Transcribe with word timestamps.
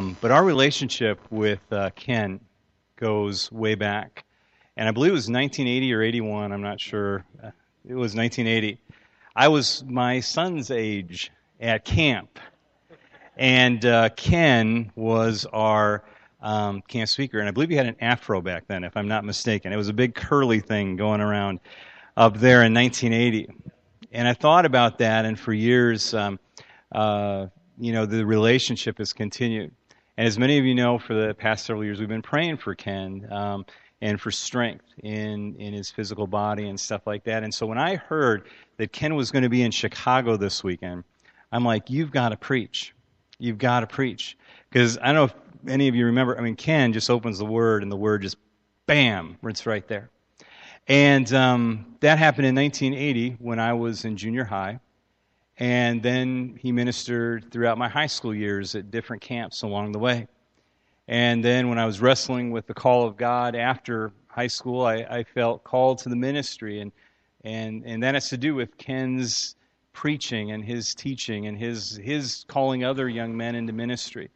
Um, 0.00 0.16
but 0.22 0.30
our 0.30 0.42
relationship 0.42 1.20
with 1.30 1.60
uh, 1.70 1.90
Ken 1.94 2.40
goes 2.96 3.52
way 3.52 3.74
back. 3.74 4.24
And 4.78 4.88
I 4.88 4.92
believe 4.92 5.10
it 5.10 5.12
was 5.12 5.28
1980 5.28 5.92
or 5.92 6.00
81, 6.00 6.52
I'm 6.52 6.62
not 6.62 6.80
sure. 6.80 7.22
It 7.86 7.94
was 7.94 8.14
1980. 8.14 8.78
I 9.36 9.48
was 9.48 9.84
my 9.86 10.20
son's 10.20 10.70
age 10.70 11.30
at 11.60 11.84
camp. 11.84 12.38
And 13.36 13.84
uh, 13.84 14.08
Ken 14.16 14.90
was 14.96 15.44
our 15.52 16.02
um, 16.40 16.80
camp 16.88 17.10
speaker. 17.10 17.38
And 17.38 17.46
I 17.46 17.50
believe 17.50 17.68
he 17.68 17.76
had 17.76 17.86
an 17.86 17.96
afro 18.00 18.40
back 18.40 18.68
then, 18.68 18.84
if 18.84 18.96
I'm 18.96 19.08
not 19.08 19.26
mistaken. 19.26 19.70
It 19.70 19.76
was 19.76 19.90
a 19.90 19.94
big 19.94 20.14
curly 20.14 20.60
thing 20.60 20.96
going 20.96 21.20
around 21.20 21.60
up 22.16 22.38
there 22.38 22.62
in 22.62 22.72
1980. 22.72 23.50
And 24.12 24.26
I 24.26 24.32
thought 24.32 24.64
about 24.64 24.96
that, 24.98 25.26
and 25.26 25.38
for 25.38 25.52
years, 25.52 26.14
um, 26.14 26.40
uh, 26.90 27.48
you 27.78 27.92
know, 27.92 28.06
the 28.06 28.24
relationship 28.24 28.96
has 28.96 29.12
continued. 29.12 29.72
And 30.20 30.26
as 30.26 30.38
many 30.38 30.58
of 30.58 30.66
you 30.66 30.74
know, 30.74 30.98
for 30.98 31.14
the 31.14 31.32
past 31.32 31.64
several 31.64 31.82
years, 31.82 31.98
we've 31.98 32.06
been 32.06 32.20
praying 32.20 32.58
for 32.58 32.74
Ken 32.74 33.26
um, 33.32 33.64
and 34.02 34.20
for 34.20 34.30
strength 34.30 34.84
in, 35.02 35.56
in 35.56 35.72
his 35.72 35.90
physical 35.90 36.26
body 36.26 36.68
and 36.68 36.78
stuff 36.78 37.06
like 37.06 37.24
that. 37.24 37.42
And 37.42 37.54
so 37.54 37.64
when 37.64 37.78
I 37.78 37.96
heard 37.96 38.46
that 38.76 38.92
Ken 38.92 39.14
was 39.14 39.30
going 39.30 39.44
to 39.44 39.48
be 39.48 39.62
in 39.62 39.70
Chicago 39.70 40.36
this 40.36 40.62
weekend, 40.62 41.04
I'm 41.52 41.64
like, 41.64 41.88
you've 41.88 42.10
got 42.10 42.28
to 42.28 42.36
preach. 42.36 42.94
You've 43.38 43.56
got 43.56 43.80
to 43.80 43.86
preach. 43.86 44.36
Because 44.68 44.98
I 44.98 45.06
don't 45.06 45.14
know 45.14 45.24
if 45.24 45.34
any 45.66 45.88
of 45.88 45.94
you 45.94 46.04
remember, 46.04 46.36
I 46.36 46.42
mean, 46.42 46.54
Ken 46.54 46.92
just 46.92 47.08
opens 47.08 47.38
the 47.38 47.46
word, 47.46 47.82
and 47.82 47.90
the 47.90 47.96
word 47.96 48.20
just, 48.20 48.36
bam, 48.84 49.38
it's 49.44 49.64
right 49.64 49.88
there. 49.88 50.10
And 50.86 51.32
um, 51.32 51.96
that 52.00 52.18
happened 52.18 52.46
in 52.46 52.54
1980 52.56 53.38
when 53.38 53.58
I 53.58 53.72
was 53.72 54.04
in 54.04 54.18
junior 54.18 54.44
high. 54.44 54.80
And 55.60 56.02
then 56.02 56.58
he 56.58 56.72
ministered 56.72 57.50
throughout 57.50 57.76
my 57.76 57.88
high 57.88 58.06
school 58.06 58.34
years 58.34 58.74
at 58.74 58.90
different 58.90 59.20
camps 59.20 59.60
along 59.60 59.92
the 59.92 59.98
way. 59.98 60.26
And 61.06 61.44
then 61.44 61.68
when 61.68 61.78
I 61.78 61.84
was 61.84 62.00
wrestling 62.00 62.50
with 62.50 62.66
the 62.66 62.72
call 62.72 63.06
of 63.06 63.18
God 63.18 63.54
after 63.54 64.10
high 64.28 64.46
school, 64.46 64.86
I, 64.86 64.94
I 64.96 65.24
felt 65.24 65.62
called 65.62 65.98
to 65.98 66.08
the 66.08 66.16
ministry. 66.16 66.80
And, 66.80 66.92
and, 67.44 67.84
and 67.84 68.02
that 68.02 68.14
has 68.14 68.30
to 68.30 68.38
do 68.38 68.54
with 68.54 68.78
Ken's 68.78 69.54
preaching 69.92 70.52
and 70.52 70.64
his 70.64 70.94
teaching 70.94 71.46
and 71.46 71.58
his, 71.58 71.96
his 71.96 72.46
calling 72.48 72.82
other 72.82 73.06
young 73.08 73.36
men 73.36 73.54
into 73.54 73.74
ministry. 73.74 74.30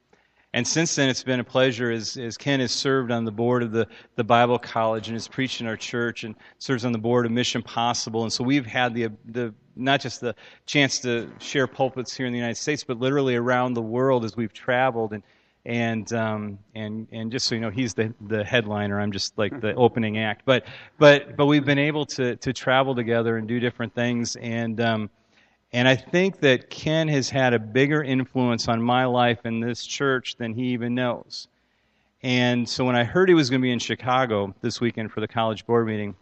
And 0.55 0.65
since 0.65 0.95
then, 0.95 1.09
it's 1.09 1.25
been 1.25 1.41
a 1.41 1.45
pleasure 1.45 1.91
as, 1.91 2.17
as 2.17 2.37
Ken 2.37 2.61
has 2.61 2.71
served 2.71 3.11
on 3.11 3.25
the 3.25 3.33
board 3.33 3.65
of 3.65 3.73
the, 3.73 3.89
the 4.15 4.23
Bible 4.23 4.57
College 4.57 5.09
and 5.09 5.17
has 5.17 5.27
preached 5.27 5.61
in 5.61 5.67
our 5.67 5.77
church 5.77 6.23
and 6.23 6.37
serves 6.61 6.85
on 6.85 6.93
the 6.93 6.99
board 6.99 7.27
of 7.27 7.33
Mission 7.33 7.61
Possible. 7.61 8.23
And 8.23 8.33
so 8.33 8.45
we've 8.45 8.65
had 8.65 8.95
the, 8.95 9.09
the 9.25 9.53
not 9.75 10.01
just 10.01 10.21
the 10.21 10.37
chance 10.65 11.01
to 11.01 11.29
share 11.41 11.67
pulpits 11.67 12.17
here 12.17 12.27
in 12.27 12.33
the 12.33 12.39
United 12.39 12.55
States, 12.57 12.85
but 12.85 13.01
literally 13.01 13.35
around 13.35 13.75
the 13.75 13.83
world 13.83 14.25
as 14.25 14.37
we've 14.37 14.53
traveled. 14.53 15.13
And, 15.13 15.25
and, 15.67 16.13
um, 16.13 16.61
and, 16.77 17.09
and 17.11 17.33
just 17.33 17.49
so 17.49 17.57
you 17.57 17.61
know, 17.61 17.71
he's 17.71 17.95
the, 17.95 18.15
the 18.21 18.45
headliner. 18.45 19.01
I'm 19.01 19.11
just 19.11 19.37
like 19.37 19.61
the 19.61 19.75
opening 19.75 20.19
act. 20.19 20.43
But, 20.45 20.67
but, 21.01 21.37
but 21.37 21.47
we've 21.47 21.65
been 21.65 21.81
able 21.81 22.07
to, 22.07 22.37
to 22.37 22.53
travel 22.53 22.95
together 22.95 23.39
and 23.39 23.49
do 23.49 23.59
different 23.59 23.93
things. 23.93 24.37
And, 24.37 24.81
um, 24.81 25.11
and 25.75 25.89
I 25.89 25.97
think 25.97 26.39
that 26.39 26.71
Ken 26.71 27.09
has 27.09 27.29
had 27.29 27.53
a 27.53 27.59
bigger 27.59 28.01
influence 28.01 28.69
on 28.69 28.81
my 28.81 29.07
life 29.07 29.45
in 29.45 29.59
this 29.59 29.85
church 29.85 30.37
than 30.37 30.55
he 30.55 30.67
even 30.67 30.95
knows. 30.95 31.49
And 32.23 32.67
so 32.69 32.85
when 32.85 32.95
I 32.95 33.03
heard 33.03 33.29
he 33.29 33.35
was 33.35 33.51
going 33.51 33.61
to 33.61 33.65
be 33.65 33.73
in 33.73 33.81
Chicago 33.81 34.55
this 34.61 34.81
weekend 34.81 35.11
for 35.11 35.21
the 35.21 35.27
college 35.27 35.67
board 35.67 35.89
meeting, 35.89 36.15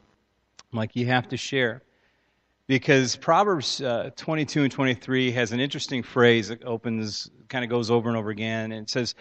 I'm 0.73 0.79
like, 0.79 0.97
you 0.97 1.05
have 1.05 1.29
to 1.29 1.37
share. 1.37 1.83
Because 2.67 3.15
Proverbs 3.17 3.83
uh, 3.83 4.09
22 4.17 4.63
and 4.63 4.73
23 4.73 5.31
has 5.33 5.53
an 5.53 5.61
interesting 5.61 6.03
phrase 6.03 6.49
that 6.49 6.65
opens, 6.65 7.31
kind 7.51 7.63
of 7.63 7.69
goes 7.69 7.91
over 7.91 8.09
and 8.09 8.17
over 8.17 8.31
again. 8.31 8.73
And 8.73 8.85
it 8.85 8.91
says, 8.91 9.15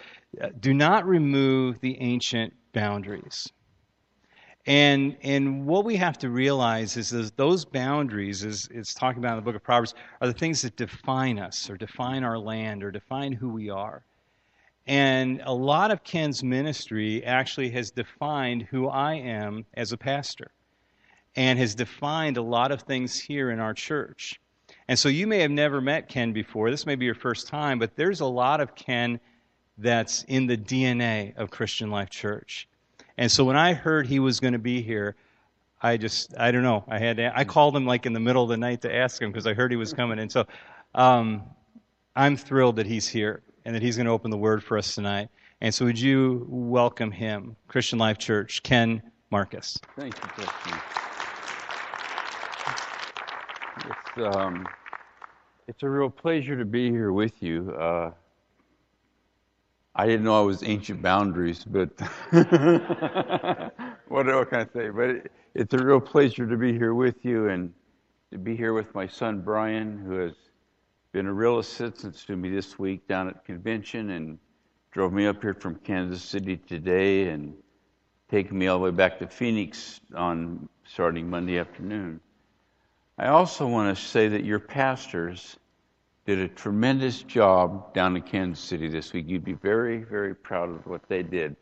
Do 0.60 0.72
not 0.72 1.06
remove 1.06 1.78
the 1.80 2.00
ancient 2.00 2.54
boundaries. 2.72 3.52
And 4.66 5.16
and 5.22 5.66
what 5.66 5.84
we 5.84 5.96
have 5.96 6.18
to 6.18 6.30
realize 6.30 6.96
is 6.96 7.10
that 7.10 7.36
those 7.36 7.64
boundaries, 7.64 8.44
as 8.44 8.68
it's 8.72 8.94
talking 8.94 9.18
about 9.18 9.32
in 9.32 9.36
the 9.36 9.42
book 9.42 9.56
of 9.56 9.62
Proverbs, 9.64 9.94
are 10.20 10.28
the 10.28 10.32
things 10.32 10.62
that 10.62 10.76
define 10.76 11.38
us 11.38 11.68
or 11.68 11.76
define 11.76 12.22
our 12.22 12.38
land 12.38 12.84
or 12.84 12.92
define 12.92 13.32
who 13.32 13.48
we 13.48 13.70
are. 13.70 14.04
And 14.86 15.42
a 15.44 15.54
lot 15.54 15.90
of 15.90 16.04
Ken's 16.04 16.44
ministry 16.44 17.24
actually 17.24 17.70
has 17.70 17.90
defined 17.90 18.62
who 18.62 18.88
I 18.88 19.14
am 19.14 19.64
as 19.74 19.92
a 19.92 19.96
pastor 19.96 20.52
and 21.34 21.58
has 21.58 21.74
defined 21.74 22.36
a 22.36 22.42
lot 22.42 22.70
of 22.70 22.82
things 22.82 23.18
here 23.18 23.50
in 23.50 23.58
our 23.58 23.74
church. 23.74 24.40
And 24.88 24.98
so 24.98 25.08
you 25.08 25.26
may 25.26 25.38
have 25.38 25.50
never 25.50 25.80
met 25.80 26.08
Ken 26.08 26.32
before. 26.32 26.70
This 26.70 26.86
may 26.86 26.94
be 26.94 27.04
your 27.04 27.14
first 27.14 27.48
time, 27.48 27.78
but 27.78 27.96
there's 27.96 28.20
a 28.20 28.26
lot 28.26 28.60
of 28.60 28.74
Ken 28.74 29.18
that's 29.78 30.24
in 30.24 30.46
the 30.46 30.56
DNA 30.56 31.36
of 31.36 31.50
Christian 31.50 31.90
Life 31.90 32.10
Church. 32.10 32.68
And 33.18 33.30
so 33.30 33.44
when 33.44 33.56
I 33.56 33.74
heard 33.74 34.06
he 34.06 34.18
was 34.18 34.40
going 34.40 34.54
to 34.54 34.58
be 34.58 34.82
here, 34.82 35.16
I 35.80 35.96
just, 35.96 36.36
I 36.38 36.50
don't 36.52 36.62
know. 36.62 36.84
I 36.88 36.98
had, 36.98 37.16
to, 37.16 37.36
I 37.36 37.44
called 37.44 37.76
him 37.76 37.86
like 37.86 38.06
in 38.06 38.12
the 38.12 38.20
middle 38.20 38.42
of 38.42 38.48
the 38.48 38.56
night 38.56 38.82
to 38.82 38.94
ask 38.94 39.20
him 39.20 39.32
because 39.32 39.46
I 39.46 39.54
heard 39.54 39.70
he 39.70 39.76
was 39.76 39.92
coming. 39.92 40.18
And 40.18 40.30
so, 40.30 40.46
um, 40.94 41.42
I'm 42.14 42.36
thrilled 42.36 42.76
that 42.76 42.86
he's 42.86 43.08
here 43.08 43.42
and 43.64 43.74
that 43.74 43.82
he's 43.82 43.96
going 43.96 44.06
to 44.06 44.12
open 44.12 44.30
the 44.30 44.36
word 44.36 44.62
for 44.62 44.76
us 44.78 44.94
tonight. 44.94 45.28
And 45.60 45.74
so 45.74 45.84
would 45.84 45.98
you 45.98 46.46
welcome 46.48 47.10
him, 47.10 47.56
Christian 47.68 47.98
Life 47.98 48.18
Church, 48.18 48.62
Ken 48.62 49.02
Marcus. 49.30 49.78
Thank 49.96 50.14
you, 50.16 50.28
Justin. 50.36 50.78
It's, 53.86 54.36
um, 54.36 54.66
it's 55.68 55.82
a 55.82 55.88
real 55.88 56.10
pleasure 56.10 56.56
to 56.56 56.64
be 56.64 56.90
here 56.90 57.12
with 57.12 57.42
you. 57.42 57.72
Uh, 57.72 58.10
I 59.94 60.06
didn't 60.06 60.24
know 60.24 60.38
I 60.38 60.44
was 60.44 60.62
ancient 60.62 61.02
boundaries, 61.02 61.64
but 61.64 61.90
what, 62.30 64.26
what 64.26 64.50
can 64.50 64.60
I 64.60 64.66
say? 64.72 64.88
But 64.88 65.10
it, 65.10 65.32
it's 65.54 65.74
a 65.74 65.84
real 65.84 66.00
pleasure 66.00 66.46
to 66.46 66.56
be 66.56 66.72
here 66.72 66.94
with 66.94 67.24
you 67.24 67.48
and 67.48 67.72
to 68.30 68.38
be 68.38 68.56
here 68.56 68.72
with 68.72 68.94
my 68.94 69.06
son 69.06 69.42
Brian, 69.42 69.98
who 69.98 70.18
has 70.18 70.32
been 71.12 71.26
a 71.26 71.32
real 71.32 71.58
assistance 71.58 72.24
to 72.24 72.36
me 72.36 72.48
this 72.48 72.78
week 72.78 73.06
down 73.06 73.28
at 73.28 73.44
convention 73.44 74.10
and 74.10 74.38
drove 74.92 75.12
me 75.12 75.26
up 75.26 75.42
here 75.42 75.54
from 75.54 75.74
Kansas 75.76 76.22
City 76.22 76.56
today 76.56 77.28
and 77.28 77.54
taking 78.30 78.58
me 78.58 78.68
all 78.68 78.78
the 78.78 78.84
way 78.84 78.90
back 78.90 79.18
to 79.18 79.26
Phoenix 79.26 80.00
on 80.14 80.70
starting 80.84 81.28
Monday 81.28 81.58
afternoon. 81.58 82.18
I 83.18 83.28
also 83.28 83.68
want 83.68 83.94
to 83.94 84.02
say 84.02 84.28
that 84.28 84.42
your 84.44 84.58
pastors 84.58 85.58
did 86.24 86.38
a 86.38 86.48
tremendous 86.48 87.22
job 87.22 87.92
down 87.94 88.16
in 88.16 88.22
Kansas 88.22 88.62
City 88.62 88.88
this 88.88 89.12
week. 89.12 89.28
You'd 89.28 89.44
be 89.44 89.54
very, 89.54 90.04
very 90.04 90.34
proud 90.34 90.70
of 90.70 90.86
what 90.86 91.08
they 91.08 91.22
did. 91.22 91.56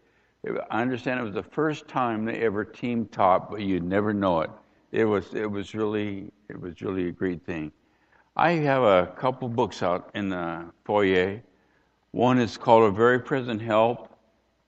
I 0.70 0.82
understand 0.82 1.20
it 1.20 1.22
was 1.22 1.34
the 1.34 1.42
first 1.42 1.88
time 1.88 2.24
they 2.24 2.40
ever 2.40 2.64
team 2.64 3.06
taught, 3.06 3.50
but 3.50 3.60
you'd 3.60 3.84
never 3.84 4.12
know 4.12 4.40
it. 4.40 4.50
It 4.92 5.04
was, 5.04 5.34
it 5.34 5.50
was 5.50 5.74
really, 5.74 6.30
it 6.48 6.60
was 6.60 6.80
really 6.82 7.08
a 7.08 7.12
great 7.12 7.44
thing. 7.44 7.72
I 8.36 8.52
have 8.52 8.82
a 8.82 9.06
couple 9.16 9.48
books 9.48 9.82
out 9.82 10.10
in 10.14 10.30
the 10.30 10.66
foyer. 10.84 11.42
One 12.12 12.38
is 12.38 12.56
called 12.56 12.84
A 12.84 12.90
Very 12.90 13.20
Present 13.20 13.60
Help. 13.60 14.08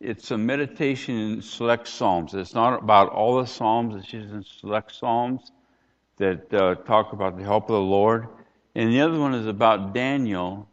It's 0.01 0.31
a 0.31 0.39
meditation 0.39 1.17
in 1.17 1.43
select 1.43 1.89
psalms. 1.89 2.35
It's 2.35 2.55
not 2.55 2.83
about 2.83 3.09
all 3.11 3.41
the 3.41 3.47
psalms. 3.47 3.95
It's 3.97 4.07
just 4.07 4.31
in 4.31 4.45
select 4.45 4.95
psalms 4.95 5.53
that 6.17 6.53
uh, 6.53 6.75
talk 6.87 7.13
about 7.13 7.37
the 7.37 7.45
help 7.45 7.65
of 7.65 7.75
the 7.75 7.81
Lord. 7.81 8.29
And 8.75 8.93
the 8.93 9.01
other 9.01 9.19
one 9.19 9.35
is 9.35 9.47
about 9.47 9.93
Daniel, 9.93 10.69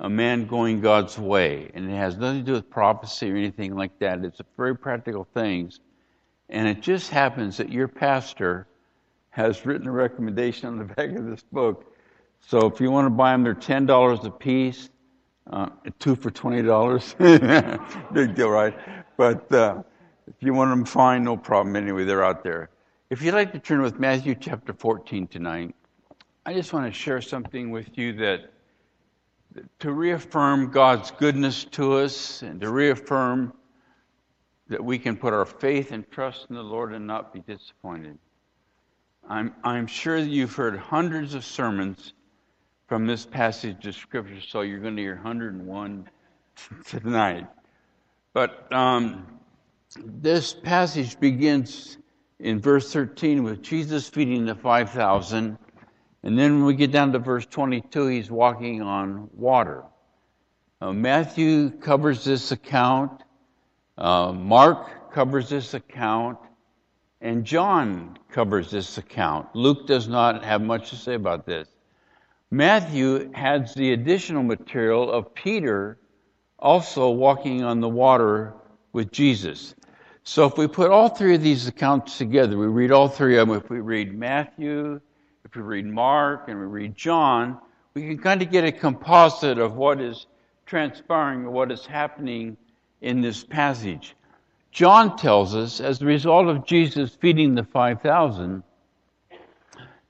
a 0.00 0.08
man 0.08 0.46
going 0.46 0.80
God's 0.80 1.18
way. 1.18 1.70
And 1.74 1.90
it 1.90 1.94
has 1.94 2.16
nothing 2.16 2.40
to 2.40 2.44
do 2.44 2.52
with 2.52 2.68
prophecy 2.68 3.30
or 3.30 3.36
anything 3.36 3.76
like 3.76 3.98
that. 4.00 4.24
It's 4.24 4.40
very 4.56 4.76
practical 4.76 5.26
things. 5.32 5.80
And 6.48 6.66
it 6.68 6.80
just 6.80 7.10
happens 7.10 7.56
that 7.56 7.70
your 7.70 7.88
pastor 7.88 8.66
has 9.30 9.64
written 9.66 9.86
a 9.86 9.92
recommendation 9.92 10.68
on 10.68 10.78
the 10.78 10.84
back 10.94 11.10
of 11.10 11.26
this 11.26 11.44
book. 11.52 11.92
So 12.40 12.66
if 12.66 12.80
you 12.80 12.90
want 12.90 13.06
to 13.06 13.10
buy 13.10 13.32
them, 13.32 13.44
they're 13.44 13.54
$10 13.54 14.24
a 14.24 14.30
piece, 14.30 14.90
uh, 15.50 15.68
two 15.98 16.16
for 16.16 16.30
$20. 16.30 18.12
Big 18.12 18.34
deal, 18.34 18.50
right? 18.50 18.76
But 19.16 19.52
uh, 19.52 19.82
if 20.26 20.34
you 20.40 20.52
want 20.52 20.70
them, 20.70 20.84
fine, 20.84 21.24
no 21.24 21.36
problem. 21.36 21.76
Anyway, 21.76 22.04
they're 22.04 22.24
out 22.24 22.42
there. 22.42 22.70
If 23.08 23.22
you'd 23.22 23.34
like 23.34 23.52
to 23.52 23.60
turn 23.60 23.82
with 23.82 24.00
Matthew 24.00 24.34
chapter 24.34 24.72
14 24.72 25.28
tonight. 25.28 25.74
I 26.48 26.52
just 26.52 26.72
want 26.72 26.86
to 26.86 26.96
share 26.96 27.20
something 27.20 27.72
with 27.72 27.98
you 27.98 28.12
that 28.18 28.52
to 29.80 29.90
reaffirm 29.90 30.70
God's 30.70 31.10
goodness 31.10 31.64
to 31.72 31.94
us 31.94 32.42
and 32.42 32.60
to 32.60 32.70
reaffirm 32.70 33.52
that 34.68 34.82
we 34.82 34.96
can 34.96 35.16
put 35.16 35.34
our 35.34 35.44
faith 35.44 35.90
and 35.90 36.08
trust 36.08 36.46
in 36.48 36.54
the 36.54 36.62
Lord 36.62 36.94
and 36.94 37.04
not 37.04 37.32
be 37.32 37.40
disappointed. 37.40 38.16
I'm, 39.28 39.54
I'm 39.64 39.88
sure 39.88 40.20
that 40.20 40.28
you've 40.28 40.54
heard 40.54 40.78
hundreds 40.78 41.34
of 41.34 41.44
sermons 41.44 42.12
from 42.86 43.08
this 43.08 43.26
passage 43.26 43.84
of 43.84 43.96
Scripture, 43.96 44.40
so 44.40 44.60
you're 44.60 44.78
going 44.78 44.94
to 44.94 45.02
hear 45.02 45.16
101 45.16 46.08
tonight. 46.86 47.48
But 48.32 48.72
um, 48.72 49.26
this 49.96 50.54
passage 50.54 51.18
begins 51.18 51.98
in 52.38 52.60
verse 52.60 52.92
13 52.92 53.42
with 53.42 53.62
Jesus 53.62 54.08
feeding 54.08 54.44
the 54.44 54.54
5,000 54.54 55.58
and 56.26 56.36
then 56.36 56.56
when 56.56 56.64
we 56.64 56.74
get 56.74 56.90
down 56.90 57.12
to 57.12 57.20
verse 57.20 57.46
22, 57.46 58.08
he's 58.08 58.28
walking 58.28 58.82
on 58.82 59.30
water. 59.32 59.84
Matthew 60.82 61.70
covers 61.70 62.24
this 62.24 62.50
account, 62.50 63.22
uh, 63.96 64.32
Mark 64.32 65.12
covers 65.12 65.48
this 65.48 65.72
account, 65.74 66.38
and 67.20 67.44
John 67.44 68.18
covers 68.28 68.72
this 68.72 68.98
account. 68.98 69.54
Luke 69.54 69.86
does 69.86 70.08
not 70.08 70.42
have 70.42 70.62
much 70.62 70.90
to 70.90 70.96
say 70.96 71.14
about 71.14 71.46
this. 71.46 71.68
Matthew 72.50 73.30
has 73.30 73.72
the 73.74 73.92
additional 73.92 74.42
material 74.42 75.08
of 75.08 75.32
Peter 75.32 75.96
also 76.58 77.08
walking 77.08 77.62
on 77.62 77.78
the 77.80 77.88
water 77.88 78.52
with 78.92 79.12
Jesus. 79.12 79.76
So 80.24 80.44
if 80.46 80.58
we 80.58 80.66
put 80.66 80.90
all 80.90 81.08
three 81.08 81.36
of 81.36 81.42
these 81.42 81.68
accounts 81.68 82.18
together, 82.18 82.58
we 82.58 82.66
read 82.66 82.90
all 82.90 83.08
three 83.08 83.38
of 83.38 83.46
them. 83.46 83.56
If 83.56 83.70
we 83.70 83.78
read 83.78 84.12
Matthew, 84.12 85.00
if 85.46 85.54
we 85.54 85.62
read 85.62 85.86
Mark, 85.86 86.48
and 86.48 86.58
we 86.58 86.66
read 86.66 86.96
John, 86.96 87.56
we 87.94 88.02
can 88.02 88.18
kind 88.18 88.42
of 88.42 88.50
get 88.50 88.64
a 88.64 88.72
composite 88.72 89.58
of 89.58 89.76
what 89.76 90.00
is 90.00 90.26
transpiring 90.66 91.48
what 91.52 91.70
is 91.70 91.86
happening 91.86 92.56
in 93.00 93.20
this 93.20 93.44
passage. 93.44 94.16
John 94.72 95.16
tells 95.16 95.54
us, 95.54 95.80
as 95.80 96.02
a 96.02 96.04
result 96.04 96.48
of 96.48 96.66
Jesus 96.66 97.14
feeding 97.14 97.54
the 97.54 97.62
5,000, 97.62 98.64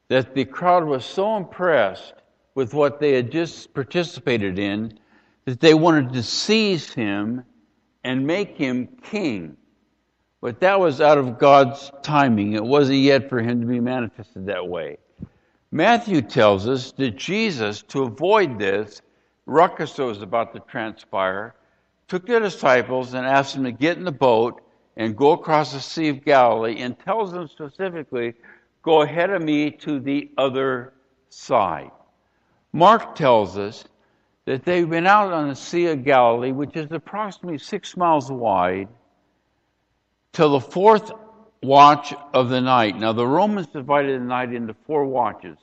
that 0.08 0.34
the 0.34 0.46
crowd 0.46 0.84
was 0.84 1.04
so 1.04 1.36
impressed 1.36 2.14
with 2.54 2.72
what 2.72 2.98
they 2.98 3.12
had 3.12 3.30
just 3.30 3.74
participated 3.74 4.58
in 4.58 4.98
that 5.44 5.60
they 5.60 5.74
wanted 5.74 6.14
to 6.14 6.22
seize 6.22 6.90
him 6.94 7.44
and 8.04 8.26
make 8.26 8.56
him 8.56 8.88
king. 9.02 9.58
But 10.40 10.60
that 10.60 10.80
was 10.80 11.02
out 11.02 11.18
of 11.18 11.38
God's 11.38 11.92
timing. 12.02 12.54
It 12.54 12.64
wasn't 12.64 13.00
yet 13.00 13.28
for 13.28 13.38
him 13.42 13.60
to 13.60 13.66
be 13.66 13.80
manifested 13.80 14.46
that 14.46 14.66
way. 14.66 14.96
Matthew 15.72 16.22
tells 16.22 16.68
us 16.68 16.92
that 16.92 17.16
Jesus, 17.16 17.82
to 17.88 18.04
avoid 18.04 18.58
this 18.58 19.02
ruckus 19.46 19.94
that 19.94 20.04
was 20.04 20.22
about 20.22 20.52
to 20.54 20.60
transpire, 20.60 21.54
took 22.08 22.26
the 22.26 22.40
disciples 22.40 23.14
and 23.14 23.26
asked 23.26 23.54
them 23.54 23.64
to 23.64 23.72
get 23.72 23.96
in 23.98 24.04
the 24.04 24.12
boat 24.12 24.62
and 24.96 25.16
go 25.16 25.32
across 25.32 25.72
the 25.72 25.80
Sea 25.80 26.08
of 26.08 26.24
Galilee 26.24 26.80
and 26.80 26.98
tells 26.98 27.32
them 27.32 27.48
specifically, 27.48 28.34
go 28.82 29.02
ahead 29.02 29.30
of 29.30 29.42
me 29.42 29.70
to 29.70 29.98
the 29.98 30.30
other 30.38 30.92
side. 31.28 31.90
Mark 32.72 33.14
tells 33.14 33.58
us 33.58 33.84
that 34.44 34.64
they've 34.64 34.88
been 34.88 35.06
out 35.06 35.32
on 35.32 35.48
the 35.48 35.56
Sea 35.56 35.86
of 35.86 36.04
Galilee, 36.04 36.52
which 36.52 36.76
is 36.76 36.86
approximately 36.92 37.58
six 37.58 37.96
miles 37.96 38.30
wide, 38.30 38.88
till 40.32 40.50
the 40.50 40.60
fourth 40.60 41.10
watch 41.62 42.14
of 42.32 42.48
the 42.48 42.60
night. 42.60 42.98
Now, 42.98 43.12
the 43.12 43.26
Romans 43.26 43.66
divided 43.66 44.20
the 44.20 44.24
night 44.24 44.52
into 44.52 44.74
four 44.86 45.04
watches. 45.04 45.58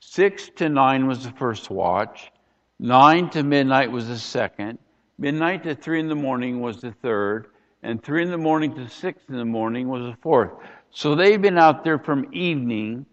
Six 0.00 0.50
to 0.56 0.68
nine 0.68 1.06
was 1.06 1.24
the 1.24 1.32
first 1.32 1.70
watch, 1.70 2.32
nine 2.78 3.28
to 3.30 3.42
midnight 3.42 3.90
was 3.90 4.08
the 4.08 4.18
second, 4.18 4.78
midnight 5.18 5.64
to 5.64 5.74
three 5.74 6.00
in 6.00 6.08
the 6.08 6.14
morning 6.14 6.60
was 6.60 6.80
the 6.80 6.92
third, 6.92 7.48
and 7.82 8.02
three 8.02 8.22
in 8.22 8.30
the 8.30 8.38
morning 8.38 8.74
to 8.74 8.88
six 8.88 9.22
in 9.28 9.36
the 9.36 9.44
morning 9.44 9.88
was 9.88 10.02
the 10.02 10.16
fourth. 10.22 10.52
So 10.90 11.14
they've 11.14 11.40
been 11.40 11.58
out 11.58 11.84
there 11.84 11.98
from 11.98 12.28
evening, 12.32 13.06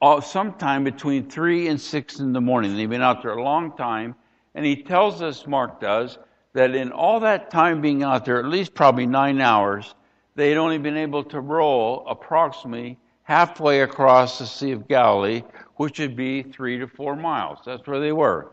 uh, 0.00 0.20
sometime 0.20 0.84
between 0.84 1.28
three 1.28 1.68
and 1.68 1.80
six 1.80 2.20
in 2.20 2.32
the 2.32 2.40
morning. 2.40 2.76
They've 2.76 2.88
been 2.88 3.02
out 3.02 3.22
there 3.22 3.32
a 3.32 3.42
long 3.42 3.76
time, 3.76 4.14
and 4.54 4.64
he 4.64 4.82
tells 4.82 5.20
us, 5.22 5.46
Mark 5.46 5.80
does, 5.80 6.18
that 6.54 6.74
in 6.74 6.92
all 6.92 7.20
that 7.20 7.50
time 7.50 7.80
being 7.80 8.02
out 8.02 8.24
there, 8.24 8.38
at 8.38 8.46
least 8.46 8.74
probably 8.74 9.06
nine 9.06 9.40
hours, 9.40 9.94
they 10.38 10.50
had 10.50 10.58
only 10.58 10.78
been 10.78 10.96
able 10.96 11.24
to 11.24 11.40
row 11.40 12.04
approximately 12.08 12.96
halfway 13.24 13.80
across 13.80 14.38
the 14.38 14.46
Sea 14.46 14.70
of 14.70 14.86
Galilee, 14.86 15.42
which 15.76 15.98
would 15.98 16.14
be 16.14 16.44
three 16.44 16.78
to 16.78 16.86
four 16.86 17.16
miles. 17.16 17.58
That's 17.66 17.84
where 17.88 17.98
they 17.98 18.12
were. 18.12 18.52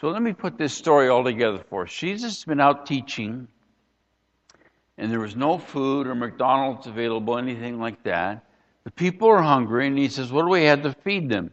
So 0.00 0.10
let 0.10 0.22
me 0.22 0.32
put 0.32 0.56
this 0.56 0.72
story 0.72 1.08
all 1.08 1.24
together 1.24 1.58
for 1.68 1.82
us. 1.82 1.92
Jesus 1.92 2.36
has 2.36 2.44
been 2.44 2.60
out 2.60 2.86
teaching, 2.86 3.48
and 4.96 5.10
there 5.10 5.18
was 5.18 5.34
no 5.34 5.58
food 5.58 6.06
or 6.06 6.14
McDonald's 6.14 6.86
available, 6.86 7.36
anything 7.36 7.80
like 7.80 8.00
that. 8.04 8.44
The 8.84 8.92
people 8.92 9.28
are 9.28 9.42
hungry, 9.42 9.88
and 9.88 9.98
he 9.98 10.08
says, 10.08 10.30
What 10.30 10.42
do 10.42 10.50
we 10.50 10.62
have 10.64 10.82
to 10.84 10.92
feed 10.92 11.28
them? 11.28 11.50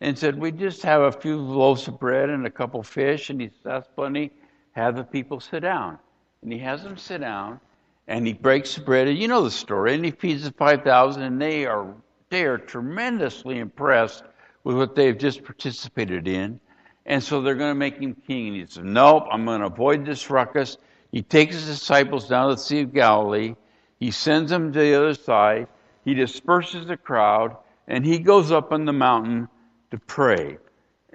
And 0.00 0.16
said, 0.16 0.38
We 0.38 0.52
just 0.52 0.82
have 0.82 1.02
a 1.02 1.12
few 1.12 1.36
loaves 1.36 1.88
of 1.88 1.98
bread 1.98 2.30
and 2.30 2.46
a 2.46 2.50
couple 2.50 2.80
fish. 2.84 3.30
And 3.30 3.40
he 3.40 3.48
says, 3.48 3.58
That's 3.64 3.88
plenty. 3.96 4.30
Have 4.72 4.94
the 4.94 5.04
people 5.04 5.40
sit 5.40 5.60
down. 5.60 5.98
And 6.42 6.52
he 6.52 6.58
has 6.60 6.84
them 6.84 6.96
sit 6.96 7.20
down 7.20 7.60
and 8.08 8.26
he 8.26 8.32
breaks 8.32 8.74
the 8.74 8.80
bread. 8.80 9.08
And 9.08 9.18
you 9.18 9.28
know 9.28 9.42
the 9.42 9.50
story. 9.50 9.94
And 9.94 10.04
he 10.04 10.10
feeds 10.10 10.44
the 10.44 10.52
5,000, 10.52 11.22
and 11.22 11.40
they 11.40 11.66
are, 11.66 11.94
they 12.30 12.44
are 12.44 12.58
tremendously 12.58 13.58
impressed 13.58 14.24
with 14.64 14.76
what 14.76 14.94
they've 14.94 15.16
just 15.16 15.44
participated 15.44 16.28
in. 16.28 16.60
And 17.06 17.22
so 17.22 17.40
they're 17.40 17.54
going 17.54 17.70
to 17.70 17.78
make 17.78 17.98
him 17.98 18.14
king. 18.26 18.48
And 18.48 18.56
he 18.56 18.66
says, 18.66 18.84
Nope, 18.84 19.26
I'm 19.30 19.44
going 19.44 19.60
to 19.60 19.66
avoid 19.66 20.04
this 20.04 20.30
ruckus. 20.30 20.76
He 21.10 21.22
takes 21.22 21.54
his 21.54 21.66
disciples 21.66 22.28
down 22.28 22.48
to 22.48 22.54
the 22.54 22.60
Sea 22.60 22.82
of 22.82 22.94
Galilee. 22.94 23.54
He 23.98 24.10
sends 24.10 24.50
them 24.50 24.72
to 24.72 24.78
the 24.78 24.94
other 24.94 25.14
side. 25.14 25.68
He 26.04 26.14
disperses 26.14 26.86
the 26.86 26.96
crowd, 26.96 27.56
and 27.86 28.04
he 28.04 28.18
goes 28.18 28.50
up 28.50 28.72
on 28.72 28.84
the 28.84 28.92
mountain 28.92 29.48
to 29.90 29.98
pray 29.98 30.58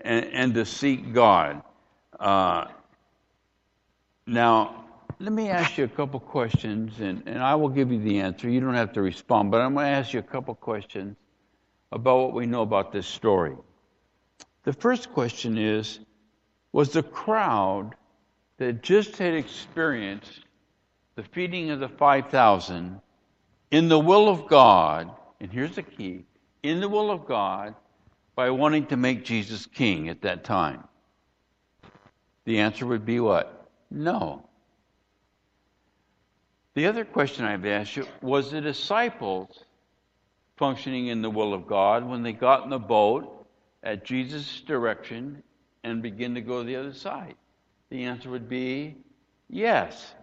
and, 0.02 0.26
and 0.26 0.54
to 0.54 0.66
seek 0.66 1.14
God. 1.14 1.62
Uh, 2.20 2.66
now, 4.26 4.87
let 5.20 5.32
me 5.32 5.50
ask 5.50 5.78
you 5.78 5.84
a 5.84 5.88
couple 5.88 6.20
questions, 6.20 7.00
and, 7.00 7.24
and 7.26 7.40
I 7.40 7.56
will 7.56 7.70
give 7.70 7.92
you 7.92 8.00
the 8.00 8.20
answer. 8.20 8.50
You 8.50 8.60
don't 8.60 8.76
have 8.76 8.94
to 8.94 9.02
respond, 9.02 9.50
but 9.50 9.62
I'm 9.62 9.74
going 9.74 9.86
to 9.86 9.92
ask 9.92 10.14
you 10.14 10.20
a 10.20 10.24
couple 10.24 10.54
questions 10.54 11.16
about 11.92 12.18
what 12.18 12.34
we 12.34 12.46
know 12.46 12.62
about 12.62 12.92
this 12.92 13.08
story. 13.08 13.56
The 14.64 14.74
first 14.74 15.12
question 15.14 15.58
is 15.58 16.00
Was 16.72 16.92
the 16.92 17.04
crowd 17.04 17.96
that 18.58 18.84
just 18.84 19.18
had 19.18 19.34
experienced 19.34 20.42
the 21.16 21.24
feeding 21.24 21.72
of 21.72 21.80
the 21.80 21.90
5,000 21.90 23.02
in 23.72 23.90
the 23.90 24.00
will 24.00 24.30
of 24.30 24.48
God, 24.48 25.10
and 25.42 25.52
here's 25.52 25.76
the 25.76 25.84
key 25.84 26.26
in 26.62 26.80
the 26.80 26.90
will 26.90 27.10
of 27.10 27.26
God 27.26 27.74
by 28.36 28.52
wanting 28.52 28.86
to 28.88 28.98
make 28.98 29.26
Jesus 29.26 29.66
king 29.66 30.10
at 30.10 30.22
that 30.22 30.44
time? 30.44 30.84
The 32.46 32.60
answer 32.60 32.86
would 32.86 33.06
be 33.06 33.20
what? 33.20 33.68
No. 33.90 34.47
The 36.78 36.86
other 36.86 37.06
question 37.06 37.44
I've 37.44 37.66
asked 37.66 37.96
you 37.96 38.06
was 38.22 38.52
the 38.52 38.62
disciples 38.62 39.64
functioning 40.58 41.08
in 41.08 41.24
the 41.24 41.30
will 41.32 41.56
of 41.56 41.66
God 41.66 42.08
when 42.08 42.22
they 42.22 42.34
got 42.34 42.66
in 42.66 42.70
the 42.70 42.78
boat 42.78 43.48
at 43.82 44.06
Jesus' 44.06 44.62
direction 44.62 45.42
and 45.84 46.04
begin 46.04 46.36
to 46.36 46.42
go 46.42 46.60
to 46.60 46.68
the 46.68 46.76
other 46.76 46.94
side? 46.94 47.34
The 47.90 48.04
answer 48.04 48.30
would 48.30 48.48
be 48.48 48.96
yes. 49.50 50.14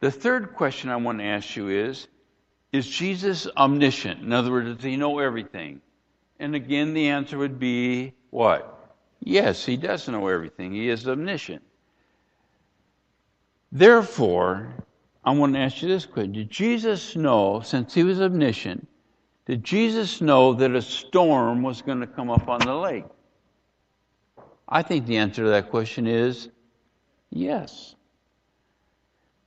The 0.00 0.10
third 0.10 0.54
question 0.54 0.88
I 0.88 0.96
want 0.96 1.18
to 1.18 1.24
ask 1.24 1.54
you 1.54 1.68
is 1.68 2.08
Is 2.72 2.88
Jesus 2.88 3.46
omniscient? 3.54 4.22
In 4.22 4.32
other 4.32 4.50
words, 4.50 4.74
does 4.74 4.82
he 4.82 4.96
know 4.96 5.18
everything? 5.18 5.82
And 6.38 6.54
again, 6.54 6.94
the 6.94 7.08
answer 7.08 7.36
would 7.36 7.58
be 7.58 8.14
what? 8.30 8.96
Yes, 9.20 9.66
he 9.66 9.76
does 9.76 10.08
know 10.08 10.28
everything. 10.28 10.72
He 10.72 10.88
is 10.88 11.06
omniscient. 11.06 11.62
Therefore, 13.70 14.72
I 15.24 15.32
want 15.32 15.54
to 15.54 15.60
ask 15.60 15.82
you 15.82 15.88
this 15.88 16.06
question 16.06 16.32
Did 16.32 16.50
Jesus 16.50 17.16
know, 17.16 17.60
since 17.60 17.94
he 17.94 18.04
was 18.04 18.20
omniscient, 18.20 18.86
did 19.46 19.64
Jesus 19.64 20.20
know 20.20 20.52
that 20.54 20.74
a 20.74 20.82
storm 20.82 21.62
was 21.62 21.82
going 21.82 22.00
to 22.00 22.06
come 22.06 22.30
up 22.30 22.48
on 22.48 22.60
the 22.60 22.74
lake? 22.74 23.04
I 24.68 24.82
think 24.82 25.06
the 25.06 25.16
answer 25.16 25.44
to 25.44 25.50
that 25.50 25.70
question 25.70 26.06
is 26.06 26.50
yes. 27.30 27.94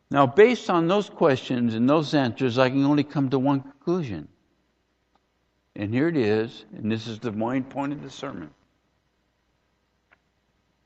Now, 0.10 0.26
based 0.26 0.70
on 0.70 0.88
those 0.88 1.10
questions 1.10 1.74
and 1.74 1.90
those 1.90 2.14
answers, 2.14 2.58
I 2.58 2.70
can 2.70 2.84
only 2.84 3.04
come 3.04 3.30
to 3.30 3.40
one 3.40 3.62
conclusion. 3.62 4.28
And 5.76 5.94
here 5.94 6.10
it 6.10 6.18
is, 6.18 6.66
and 6.76 6.92
this 6.92 7.08
is 7.08 7.20
the 7.20 7.32
main 7.32 7.64
point 7.64 7.94
of 7.94 8.02
the 8.02 8.10
sermon. 8.10 8.50